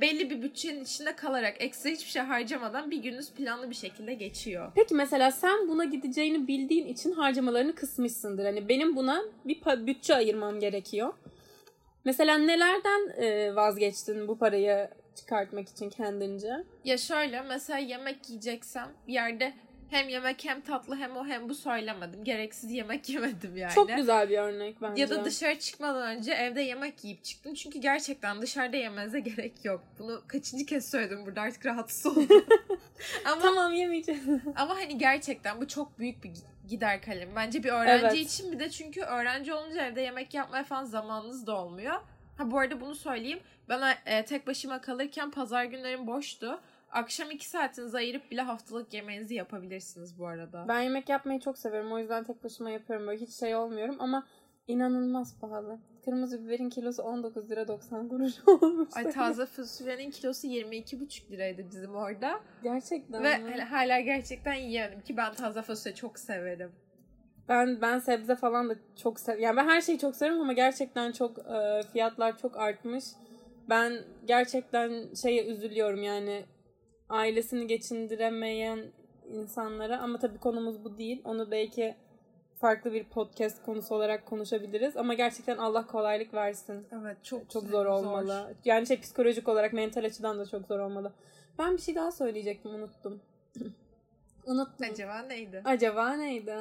belli 0.00 0.30
bir 0.30 0.42
bütçenin 0.42 0.84
içinde 0.84 1.16
kalarak 1.16 1.56
ekstra 1.58 1.90
hiçbir 1.90 2.10
şey 2.10 2.22
harcamadan 2.22 2.90
bir 2.90 3.02
gününüz 3.02 3.32
planlı 3.32 3.70
bir 3.70 3.74
şekilde 3.74 4.14
geçiyor. 4.14 4.72
Peki 4.74 4.94
mesela 4.94 5.30
sen 5.30 5.68
buna 5.68 5.84
gideceğini 5.84 6.48
bildiğin 6.48 6.86
için 6.86 7.12
harcamalarını 7.12 7.74
kısmışsındır. 7.74 8.44
Hani 8.44 8.68
benim 8.68 8.96
buna 8.96 9.22
bir 9.44 9.86
bütçe 9.86 10.14
ayırmam 10.14 10.60
gerekiyor. 10.60 11.14
Mesela 12.04 12.38
nelerden 12.38 13.22
e, 13.22 13.56
vazgeçtin 13.56 14.28
bu 14.28 14.38
parayı 14.38 14.88
çıkartmak 15.14 15.68
için 15.68 15.90
kendince? 15.90 16.64
Ya 16.84 16.98
şöyle 16.98 17.42
mesela 17.42 17.78
yemek 17.78 18.28
yiyeceksem 18.28 18.88
bir 19.08 19.12
yerde 19.12 19.52
hem 19.94 20.08
yemek 20.08 20.44
hem 20.44 20.60
tatlı 20.60 20.96
hem 20.96 21.16
o 21.16 21.26
hem 21.26 21.48
bu 21.48 21.54
söylemedim. 21.54 22.24
Gereksiz 22.24 22.70
yemek 22.70 23.08
yemedim 23.14 23.56
yani. 23.56 23.74
Çok 23.74 23.96
güzel 23.96 24.30
bir 24.30 24.38
örnek 24.38 24.82
bence. 24.82 25.02
Ya 25.02 25.10
da 25.10 25.24
dışarı 25.24 25.58
çıkmadan 25.58 26.16
önce 26.16 26.32
evde 26.32 26.62
yemek 26.62 27.04
yiyip 27.04 27.24
çıktım. 27.24 27.54
Çünkü 27.54 27.78
gerçekten 27.78 28.42
dışarıda 28.42 28.76
yemenize 28.76 29.20
gerek 29.20 29.64
yok. 29.64 29.84
Bunu 29.98 30.22
kaçıncı 30.28 30.66
kez 30.66 30.90
söyledim 30.90 31.26
burada 31.26 31.40
artık 31.40 31.66
rahatsız 31.66 32.06
oldum. 32.06 32.46
ama, 33.26 33.42
Tamam 33.42 33.72
yemeyeceğim. 33.72 34.42
ama 34.56 34.76
hani 34.76 34.98
gerçekten 34.98 35.60
bu 35.60 35.68
çok 35.68 35.98
büyük 35.98 36.24
bir 36.24 36.32
gider 36.68 37.02
kalem. 37.02 37.28
Bence 37.36 37.62
bir 37.62 37.68
öğrenci 37.68 38.06
Evet. 38.06 38.14
için 38.14 38.52
bir 38.52 38.58
de 38.58 38.70
çünkü 38.70 39.00
öğrenci 39.00 39.54
olunca 39.54 39.86
evde 39.86 40.00
yemek 40.00 40.34
yapmaya 40.34 40.64
falan 40.64 40.84
zamanınız 40.84 41.46
da 41.46 41.56
olmuyor. 41.56 41.94
Ha 42.38 42.50
bu 42.50 42.58
arada 42.58 42.80
bunu 42.80 42.94
söyleyeyim. 42.94 43.40
Ben 43.68 43.96
e, 44.06 44.24
tek 44.24 44.46
başıma 44.46 44.80
kalırken 44.80 45.30
pazar 45.30 45.64
günlerim 45.64 46.06
boştu. 46.06 46.60
Akşam 46.94 47.30
iki 47.30 47.48
saatinizi 47.48 47.96
ayırıp 47.96 48.30
bile 48.30 48.42
haftalık 48.42 48.94
yemeğinizi 48.94 49.34
yapabilirsiniz 49.34 50.18
bu 50.18 50.26
arada. 50.26 50.64
Ben 50.68 50.80
yemek 50.80 51.08
yapmayı 51.08 51.40
çok 51.40 51.58
severim. 51.58 51.92
O 51.92 51.98
yüzden 51.98 52.24
tek 52.24 52.44
başıma 52.44 52.70
yapıyorum. 52.70 53.06
Böyle 53.06 53.20
hiç 53.20 53.30
şey 53.30 53.54
olmuyorum 53.54 53.96
ama 53.98 54.26
inanılmaz 54.68 55.38
pahalı. 55.40 55.78
Kırmızı 56.04 56.44
biberin 56.44 56.70
kilosu 56.70 57.02
19 57.02 57.50
lira 57.50 57.68
90 57.68 58.08
kuruş 58.08 58.32
olmuş. 58.46 58.88
Ay 58.96 59.10
taze 59.10 59.46
fasulyenin 59.46 60.10
kilosu 60.10 60.46
22,5 60.46 61.30
liraydı 61.30 61.66
bizim 61.70 61.94
orada. 61.94 62.40
Gerçekten 62.62 63.22
Ve 63.24 63.38
mi? 63.38 63.60
hala- 63.60 64.00
gerçekten 64.00 64.54
yiyemedim 64.54 65.00
ki 65.00 65.16
ben 65.16 65.32
taze 65.34 65.62
fasulye 65.62 65.94
çok 65.94 66.18
severim. 66.18 66.72
Ben 67.48 67.80
ben 67.82 67.98
sebze 67.98 68.36
falan 68.36 68.68
da 68.70 68.74
çok 69.02 69.20
sev. 69.20 69.38
Yani 69.38 69.56
ben 69.56 69.68
her 69.68 69.80
şeyi 69.80 69.98
çok 69.98 70.16
severim 70.16 70.40
ama 70.40 70.52
gerçekten 70.52 71.12
çok 71.12 71.38
e, 71.38 71.82
fiyatlar 71.92 72.38
çok 72.38 72.56
artmış. 72.56 73.04
Ben 73.68 73.92
gerçekten 74.24 75.14
şeye 75.14 75.46
üzülüyorum 75.46 76.02
yani 76.02 76.44
ailesini 77.08 77.66
geçindiremeyen 77.66 78.92
insanlara 79.28 79.98
ama 79.98 80.18
tabii 80.18 80.38
konumuz 80.38 80.84
bu 80.84 80.98
değil. 80.98 81.22
Onu 81.24 81.50
belki 81.50 81.94
farklı 82.60 82.92
bir 82.92 83.04
podcast 83.04 83.62
konusu 83.62 83.94
olarak 83.94 84.26
konuşabiliriz 84.26 84.96
ama 84.96 85.14
gerçekten 85.14 85.56
Allah 85.56 85.86
kolaylık 85.86 86.34
versin. 86.34 86.86
Evet 86.92 87.24
çok 87.24 87.50
Çok 87.50 87.62
zor 87.62 87.86
olmalı. 87.86 88.54
Yani 88.64 88.86
şey 88.86 89.00
psikolojik 89.00 89.48
olarak 89.48 89.72
mental 89.72 90.04
açıdan 90.04 90.38
da 90.38 90.46
çok 90.46 90.66
zor 90.66 90.78
olmalı. 90.78 91.12
Ben 91.58 91.76
bir 91.76 91.82
şey 91.82 91.94
daha 91.94 92.12
söyleyecektim 92.12 92.74
unuttum. 92.74 93.20
unuttum. 94.46 94.86
Acaba 94.92 95.18
neydi? 95.22 95.62
Acaba 95.64 96.12
neydi? 96.12 96.56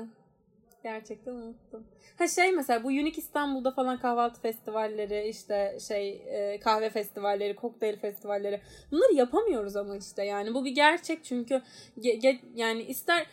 Gerçekten 0.83 1.31
unuttum. 1.31 1.87
Ha 2.17 2.27
şey 2.27 2.51
mesela 2.51 2.83
bu 2.83 2.87
Unique 2.87 3.17
İstanbul'da 3.17 3.71
falan 3.71 3.99
kahvaltı 3.99 4.41
festivalleri, 4.41 5.27
işte 5.27 5.77
şey 5.87 6.09
e, 6.27 6.59
kahve 6.59 6.89
festivalleri, 6.89 7.55
kokteyl 7.55 7.99
festivalleri. 7.99 8.61
Bunları 8.91 9.13
yapamıyoruz 9.13 9.75
ama 9.75 9.97
işte 9.97 10.23
yani 10.23 10.53
bu 10.53 10.65
bir 10.65 10.71
gerçek 10.71 11.23
çünkü 11.23 11.61
ge- 11.97 12.19
ge- 12.19 12.39
yani 12.55 12.83
ister 12.83 13.25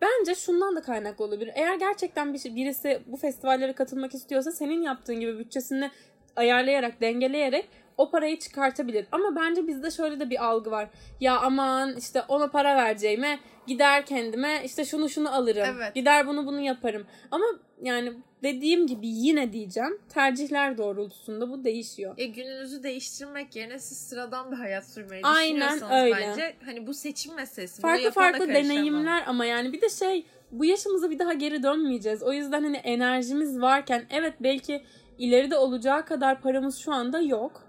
bence 0.00 0.34
şundan 0.34 0.76
da 0.76 0.82
kaynaklı 0.82 1.24
olabilir. 1.24 1.52
Eğer 1.54 1.74
gerçekten 1.74 2.34
bir, 2.34 2.56
birisi 2.56 3.02
bu 3.06 3.16
festivallere 3.16 3.72
katılmak 3.72 4.14
istiyorsa 4.14 4.52
senin 4.52 4.82
yaptığın 4.82 5.20
gibi 5.20 5.38
bütçesini 5.38 5.90
ayarlayarak, 6.36 7.00
dengeleyerek 7.00 7.68
o 7.98 8.10
parayı 8.10 8.38
çıkartabilir. 8.38 9.06
Ama 9.12 9.36
bence 9.36 9.66
bizde 9.66 9.90
şöyle 9.90 10.20
de 10.20 10.30
bir 10.30 10.44
algı 10.44 10.70
var. 10.70 10.88
Ya 11.20 11.38
aman 11.38 11.96
işte 11.96 12.22
ona 12.28 12.50
para 12.50 12.76
vereceğime 12.76 13.38
gider 13.66 14.06
kendime 14.06 14.62
işte 14.64 14.84
şunu 14.84 15.08
şunu 15.08 15.34
alırım. 15.34 15.76
Evet. 15.76 15.94
Gider 15.94 16.26
bunu 16.26 16.46
bunu 16.46 16.60
yaparım. 16.60 17.06
Ama 17.30 17.44
yani 17.82 18.12
dediğim 18.42 18.86
gibi 18.86 19.08
yine 19.08 19.52
diyeceğim 19.52 19.98
tercihler 20.08 20.78
doğrultusunda 20.78 21.50
bu 21.50 21.64
değişiyor. 21.64 22.14
E, 22.18 22.26
gününüzü 22.26 22.82
değiştirmek 22.82 23.56
yerine 23.56 23.78
siz 23.78 23.98
sıradan 23.98 24.52
bir 24.52 24.56
hayat 24.56 24.86
sürmeyi 24.86 25.22
Aynen 25.24 25.60
düşünüyorsanız 25.60 26.02
öyle. 26.02 26.26
bence 26.28 26.56
hani 26.64 26.86
bu 26.86 26.94
seçim 26.94 27.34
meselesi. 27.34 27.82
Farklı 27.82 28.10
farklı 28.10 28.48
deneyimler 28.48 29.24
ama 29.26 29.44
yani 29.44 29.72
bir 29.72 29.80
de 29.80 29.88
şey 29.88 30.26
bu 30.50 30.64
yaşımıza 30.64 31.10
bir 31.10 31.18
daha 31.18 31.32
geri 31.32 31.62
dönmeyeceğiz. 31.62 32.22
O 32.22 32.32
yüzden 32.32 32.62
hani 32.62 32.76
enerjimiz 32.76 33.60
varken 33.60 34.06
evet 34.10 34.34
belki 34.40 34.84
ileride 35.18 35.56
olacağı 35.56 36.04
kadar 36.04 36.40
paramız 36.40 36.78
şu 36.78 36.92
anda 36.92 37.20
yok. 37.20 37.67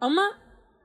Ama 0.00 0.30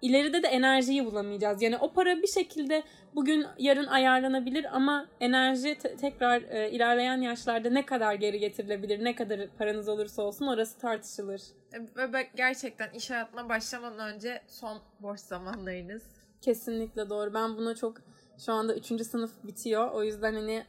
ileride 0.02 0.43
de 0.43 0.47
enerjiyi 0.47 1.06
bulamayacağız. 1.06 1.62
Yani 1.62 1.78
o 1.78 1.93
para 1.93 2.21
bir 2.21 2.28
şekilde 2.28 2.84
bugün 3.15 3.45
yarın 3.58 3.86
ayarlanabilir 3.86 4.76
ama 4.76 5.06
enerji 5.19 5.78
te- 5.78 5.95
tekrar 5.95 6.41
e, 6.41 6.71
ilerleyen 6.71 7.21
yaşlarda 7.21 7.69
ne 7.69 7.86
kadar 7.86 8.13
geri 8.13 8.39
getirilebilir, 8.39 9.04
ne 9.04 9.15
kadar 9.15 9.47
paranız 9.58 9.89
olursa 9.89 10.21
olsun 10.21 10.47
orası 10.47 10.80
tartışılır. 10.80 11.41
E, 11.74 12.13
Ve 12.13 12.28
gerçekten 12.36 12.89
iş 12.89 13.10
hayatına 13.10 13.50
başlamadan 13.50 14.13
önce 14.15 14.41
son 14.47 14.78
boş 15.00 15.19
zamanlarınız. 15.19 16.04
Kesinlikle 16.41 17.10
doğru. 17.10 17.34
Ben 17.34 17.58
buna 17.58 17.76
çok 17.76 17.97
şu 18.45 18.54
anda 18.54 18.76
3. 18.76 18.86
sınıf 19.06 19.32
bitiyor. 19.43 19.91
O 19.91 20.04
yüzden 20.04 20.34
hani 20.34 20.65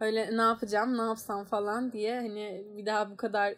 öyle 0.00 0.36
ne 0.36 0.42
yapacağım, 0.42 0.98
ne 0.98 1.02
yapsam 1.02 1.44
falan 1.44 1.92
diye 1.92 2.16
hani 2.16 2.64
bir 2.76 2.86
daha 2.86 3.10
bu 3.10 3.16
kadar 3.16 3.54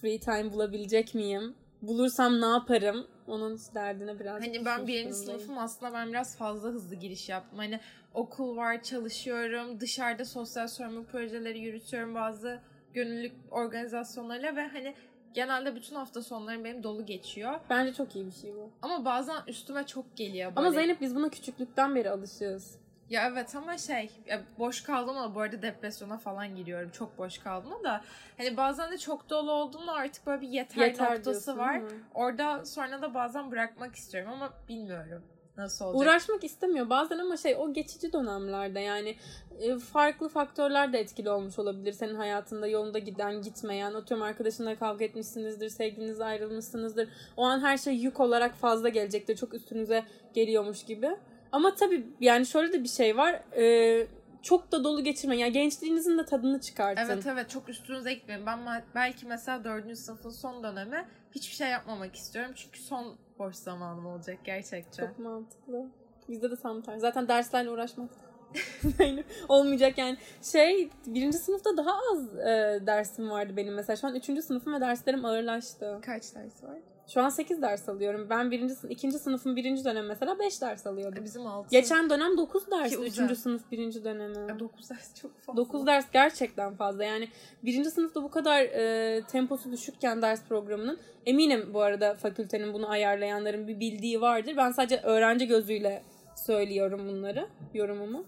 free 0.00 0.18
time 0.20 0.52
bulabilecek 0.52 1.14
miyim? 1.14 1.54
Bulursam 1.82 2.40
ne 2.40 2.46
yaparım? 2.46 3.06
Onun 3.30 3.60
derdine 3.74 4.20
biraz 4.20 4.42
Hani 4.42 4.64
ben 4.64 4.86
birinci 4.86 5.14
sınıfım 5.14 5.58
aslında 5.58 5.92
ben 5.92 6.08
biraz 6.08 6.36
fazla 6.36 6.68
hızlı 6.68 6.96
giriş 6.96 7.28
yaptım. 7.28 7.58
Hani 7.58 7.80
okul 8.14 8.56
var, 8.56 8.82
çalışıyorum, 8.82 9.80
dışarıda 9.80 10.24
sosyal 10.24 10.68
sorumluluk 10.68 11.08
projeleri 11.10 11.58
yürütüyorum 11.58 12.14
bazı 12.14 12.60
gönüllülük 12.94 13.32
organizasyonlarıyla 13.50 14.56
ve 14.56 14.68
hani 14.68 14.94
genelde 15.34 15.74
bütün 15.74 15.96
hafta 15.96 16.22
sonlarım 16.22 16.64
benim 16.64 16.82
dolu 16.82 17.06
geçiyor. 17.06 17.60
Bence 17.70 17.94
çok 17.94 18.16
iyi 18.16 18.26
bir 18.26 18.32
şey 18.32 18.54
bu. 18.54 18.70
Ama 18.82 19.04
bazen 19.04 19.36
üstüme 19.46 19.86
çok 19.86 20.16
geliyor 20.16 20.50
böyle. 20.50 20.60
Ama 20.60 20.70
Zeynep 20.70 21.00
biz 21.00 21.14
buna 21.14 21.28
küçüklükten 21.28 21.94
beri 21.94 22.10
alışığız. 22.10 22.79
Ya 23.10 23.28
evet 23.32 23.56
ama 23.56 23.78
şey 23.78 24.10
boş 24.58 24.80
kaldım 24.80 25.16
ama 25.16 25.34
bu 25.34 25.40
arada 25.40 25.62
depresyona 25.62 26.18
falan 26.18 26.56
giriyorum. 26.56 26.90
Çok 26.90 27.18
boş 27.18 27.38
kaldım 27.38 27.84
da 27.84 28.04
hani 28.36 28.56
bazen 28.56 28.92
de 28.92 28.98
çok 28.98 29.30
dolu 29.30 29.52
olduğumda 29.52 29.92
artık 29.92 30.26
böyle 30.26 30.40
bir 30.40 30.48
yeter, 30.48 30.86
Yeter 30.86 31.14
noktası 31.14 31.46
diyorsun, 31.46 31.58
var. 31.58 31.82
Orada 32.14 32.64
sonra 32.64 33.02
da 33.02 33.14
bazen 33.14 33.50
bırakmak 33.50 33.94
istiyorum 33.94 34.32
ama 34.32 34.52
bilmiyorum 34.68 35.22
nasıl 35.56 35.84
olacak. 35.84 36.02
Uğraşmak 36.02 36.44
istemiyor 36.44 36.90
bazen 36.90 37.18
ama 37.18 37.36
şey 37.36 37.56
o 37.58 37.72
geçici 37.72 38.12
dönemlerde 38.12 38.80
yani 38.80 39.16
e, 39.60 39.78
farklı 39.78 40.28
faktörler 40.28 40.92
de 40.92 40.98
etkili 40.98 41.30
olmuş 41.30 41.58
olabilir 41.58 41.92
senin 41.92 42.14
hayatında 42.14 42.66
yolunda 42.66 42.98
giden 42.98 43.42
gitmeyen 43.42 43.94
atıyorum 43.94 44.26
arkadaşınla 44.26 44.78
kavga 44.78 45.04
etmişsinizdir 45.04 45.68
sevgilinizle 45.68 46.24
ayrılmışsınızdır 46.24 47.08
o 47.36 47.44
an 47.44 47.60
her 47.60 47.78
şey 47.78 47.94
yük 47.94 48.20
olarak 48.20 48.54
fazla 48.54 48.88
gelecektir 48.88 49.36
çok 49.36 49.54
üstünüze 49.54 50.04
geliyormuş 50.34 50.84
gibi 50.84 51.16
ama 51.52 51.74
tabii 51.74 52.06
yani 52.20 52.46
şöyle 52.46 52.72
de 52.72 52.82
bir 52.82 52.88
şey 52.88 53.16
var 53.16 53.42
e, 53.56 54.06
çok 54.42 54.72
da 54.72 54.84
dolu 54.84 55.04
geçirmeyin 55.04 55.40
yani 55.40 55.52
gençliğinizin 55.52 56.18
de 56.18 56.24
tadını 56.24 56.60
çıkartın. 56.60 57.02
Evet 57.02 57.26
evet 57.26 57.50
çok 57.50 57.68
üstünüze 57.68 58.14
gitmeyin. 58.14 58.46
Ben 58.46 58.58
belki 58.94 59.26
mesela 59.26 59.64
dördüncü 59.64 59.96
sınıfın 59.96 60.30
son 60.30 60.62
dönemi 60.64 61.06
hiçbir 61.32 61.54
şey 61.54 61.68
yapmamak 61.68 62.16
istiyorum. 62.16 62.52
Çünkü 62.54 62.80
son 62.80 63.16
boş 63.38 63.54
zamanım 63.54 64.06
olacak 64.06 64.38
gerçekten. 64.44 65.06
Çok 65.06 65.18
mantıklı. 65.18 65.86
Bizde 66.28 66.50
de 66.50 66.56
tam 66.56 66.82
tersi. 66.82 67.00
Zaten 67.00 67.28
derslerle 67.28 67.70
uğraşmak 67.70 68.10
Yani 68.98 69.24
olmayacak 69.48 69.98
yani. 69.98 70.16
Şey 70.42 70.90
birinci 71.06 71.38
sınıfta 71.38 71.76
daha 71.76 71.92
az 72.12 72.38
e, 72.38 72.80
dersim 72.86 73.30
vardı 73.30 73.56
benim 73.56 73.74
mesela. 73.74 73.96
Şu 73.96 74.06
an 74.06 74.14
üçüncü 74.14 74.42
sınıfım 74.42 74.74
ve 74.74 74.80
derslerim 74.80 75.24
ağırlaştı. 75.24 75.98
Kaç 76.02 76.34
ders 76.34 76.64
var? 76.64 76.78
Şu 77.14 77.22
an 77.22 77.28
sekiz 77.28 77.62
ders 77.62 77.88
alıyorum. 77.88 78.26
Ben 78.30 78.50
birinci, 78.50 78.74
ikinci 78.88 79.18
sınıfın 79.18 79.56
birinci 79.56 79.84
dönemi 79.84 80.08
mesela 80.08 80.38
beş 80.38 80.62
ders 80.62 80.86
E, 80.86 80.88
alıyordum. 80.88 81.24
Bizim 81.24 81.46
altı. 81.46 81.70
Geçen 81.70 82.10
dönem 82.10 82.36
dokuz 82.36 82.70
ders. 82.70 82.90
Ki. 82.90 82.96
Üçüncü 82.96 83.36
sınıf 83.36 83.70
birinci 83.70 84.04
dönemi. 84.04 84.58
9 84.58 84.90
ders 84.90 85.14
çok 85.14 85.40
fazla. 85.40 85.56
9 85.56 85.86
ders 85.86 86.06
gerçekten 86.12 86.74
fazla. 86.74 87.04
Yani 87.04 87.28
birinci 87.64 87.90
sınıfta 87.90 88.22
bu 88.22 88.30
kadar 88.30 88.62
e, 88.62 89.22
temposu 89.22 89.72
düşükken 89.72 90.22
ders 90.22 90.44
programının 90.44 90.98
eminim 91.26 91.74
bu 91.74 91.82
arada 91.82 92.14
fakültenin 92.14 92.74
bunu 92.74 92.90
ayarlayanların 92.90 93.68
bir 93.68 93.80
bildiği 93.80 94.20
vardır. 94.20 94.54
Ben 94.56 94.70
sadece 94.70 95.00
öğrenci 95.00 95.46
gözüyle 95.46 96.02
söylüyorum 96.36 97.08
bunları, 97.08 97.46
yorumumu. 97.74 98.24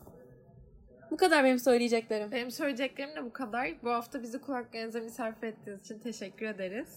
Bu 1.10 1.16
kadar 1.16 1.44
benim 1.44 1.58
söyleyeceklerim. 1.58 2.32
Benim 2.32 2.50
söyleyeceklerim 2.50 3.16
de 3.16 3.24
bu 3.24 3.32
kadar. 3.32 3.68
Bu 3.82 3.90
hafta 3.90 4.22
bizi 4.22 4.40
kulaklarınıza 4.40 5.00
misafir 5.00 5.46
ettiğiniz 5.46 5.80
için 5.80 5.98
teşekkür 5.98 6.46
ederiz. 6.46 6.88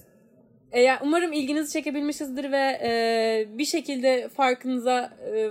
Eğer 0.72 1.00
umarım 1.04 1.34
ilginizi 1.34 1.74
çekebilmişizdir 1.74 2.52
ve 2.52 2.80
e, 2.84 3.58
bir 3.58 3.66
şekilde 3.66 4.30
farkınıza 4.30 5.14
e, 5.34 5.50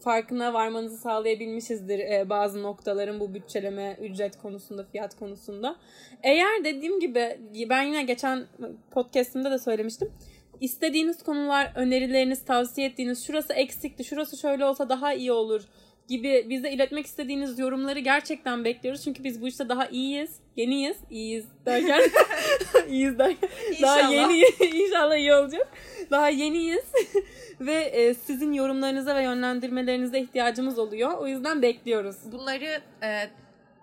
farkına 0.00 0.54
varmanızı 0.54 0.96
sağlayabilmişizdir 0.96 1.98
e, 1.98 2.30
bazı 2.30 2.62
noktaların 2.62 3.20
bu 3.20 3.34
bütçeleme 3.34 3.96
ücret 4.00 4.42
konusunda, 4.42 4.84
fiyat 4.84 5.16
konusunda. 5.18 5.76
Eğer 6.22 6.64
dediğim 6.64 7.00
gibi 7.00 7.38
ben 7.70 7.82
yine 7.82 8.02
geçen 8.02 8.46
podcast'imde 8.90 9.50
de 9.50 9.58
söylemiştim. 9.58 10.12
İstediğiniz 10.60 11.22
konular, 11.22 11.72
önerileriniz, 11.76 12.44
tavsiye 12.44 12.86
ettiğiniz 12.86 13.26
şurası 13.26 13.52
eksikti, 13.52 14.04
şurası 14.04 14.36
şöyle 14.36 14.64
olsa 14.64 14.88
daha 14.88 15.14
iyi 15.14 15.32
olur 15.32 15.62
gibi 16.08 16.46
bize 16.48 16.70
iletmek 16.70 17.06
istediğiniz 17.06 17.58
yorumları 17.58 17.98
gerçekten 17.98 18.64
bekliyoruz. 18.64 19.04
Çünkü 19.04 19.24
biz 19.24 19.42
bu 19.42 19.48
işte 19.48 19.68
daha 19.68 19.86
iyiyiz, 19.86 20.30
yeniyiz, 20.56 20.96
iyiyiz 21.10 21.44
derken 21.66 22.00
iyiyiz 22.88 23.18
derken 23.18 23.48
daha 23.82 24.00
yeni 24.00 24.38
inşallah 24.60 25.16
iyi 25.16 25.34
olacak. 25.34 25.68
Daha 26.10 26.28
yeniyiz 26.28 26.84
ve 27.60 27.74
e, 27.74 28.14
sizin 28.14 28.52
yorumlarınıza 28.52 29.16
ve 29.16 29.22
yönlendirmelerinize 29.22 30.20
ihtiyacımız 30.20 30.78
oluyor. 30.78 31.18
O 31.18 31.26
yüzden 31.26 31.62
bekliyoruz. 31.62 32.16
Bunları 32.32 32.80
e, 33.02 33.30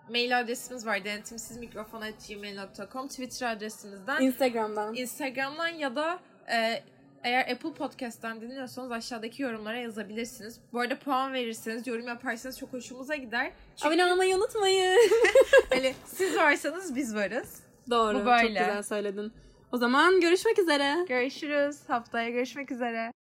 mail 0.09 0.39
adresimiz 0.39 0.85
var 0.85 1.05
denetimsizmikrofon.gmail.com 1.05 3.07
Twitter 3.07 3.51
adresimizden 3.51 4.21
Instagram'dan. 4.21 4.95
Instagram'dan 4.95 5.67
ya 5.67 5.95
da 5.95 6.19
e, 6.53 6.83
eğer 7.23 7.51
Apple 7.51 7.73
Podcast'ten 7.73 8.41
dinliyorsanız 8.41 8.91
aşağıdaki 8.91 9.41
yorumlara 9.41 9.77
yazabilirsiniz. 9.77 10.59
Bu 10.73 10.79
arada 10.79 10.99
puan 10.99 11.33
verirseniz, 11.33 11.87
yorum 11.87 12.07
yaparsanız 12.07 12.59
çok 12.59 12.73
hoşumuza 12.73 13.15
gider. 13.15 13.51
Çünkü 13.75 13.87
Abone 13.87 14.13
olmayı 14.13 14.35
unutmayın. 14.35 14.97
hani 15.69 15.93
siz 16.05 16.37
varsanız 16.37 16.95
biz 16.95 17.15
varız. 17.15 17.63
Doğru. 17.89 18.21
Bu 18.21 18.25
böyle. 18.25 18.41
Çok 18.41 18.67
güzel 18.67 18.83
söyledin. 18.83 19.33
O 19.71 19.77
zaman 19.77 20.21
görüşmek 20.21 20.59
üzere. 20.59 21.05
Görüşürüz. 21.07 21.77
Haftaya 21.87 22.29
görüşmek 22.29 22.71
üzere. 22.71 23.09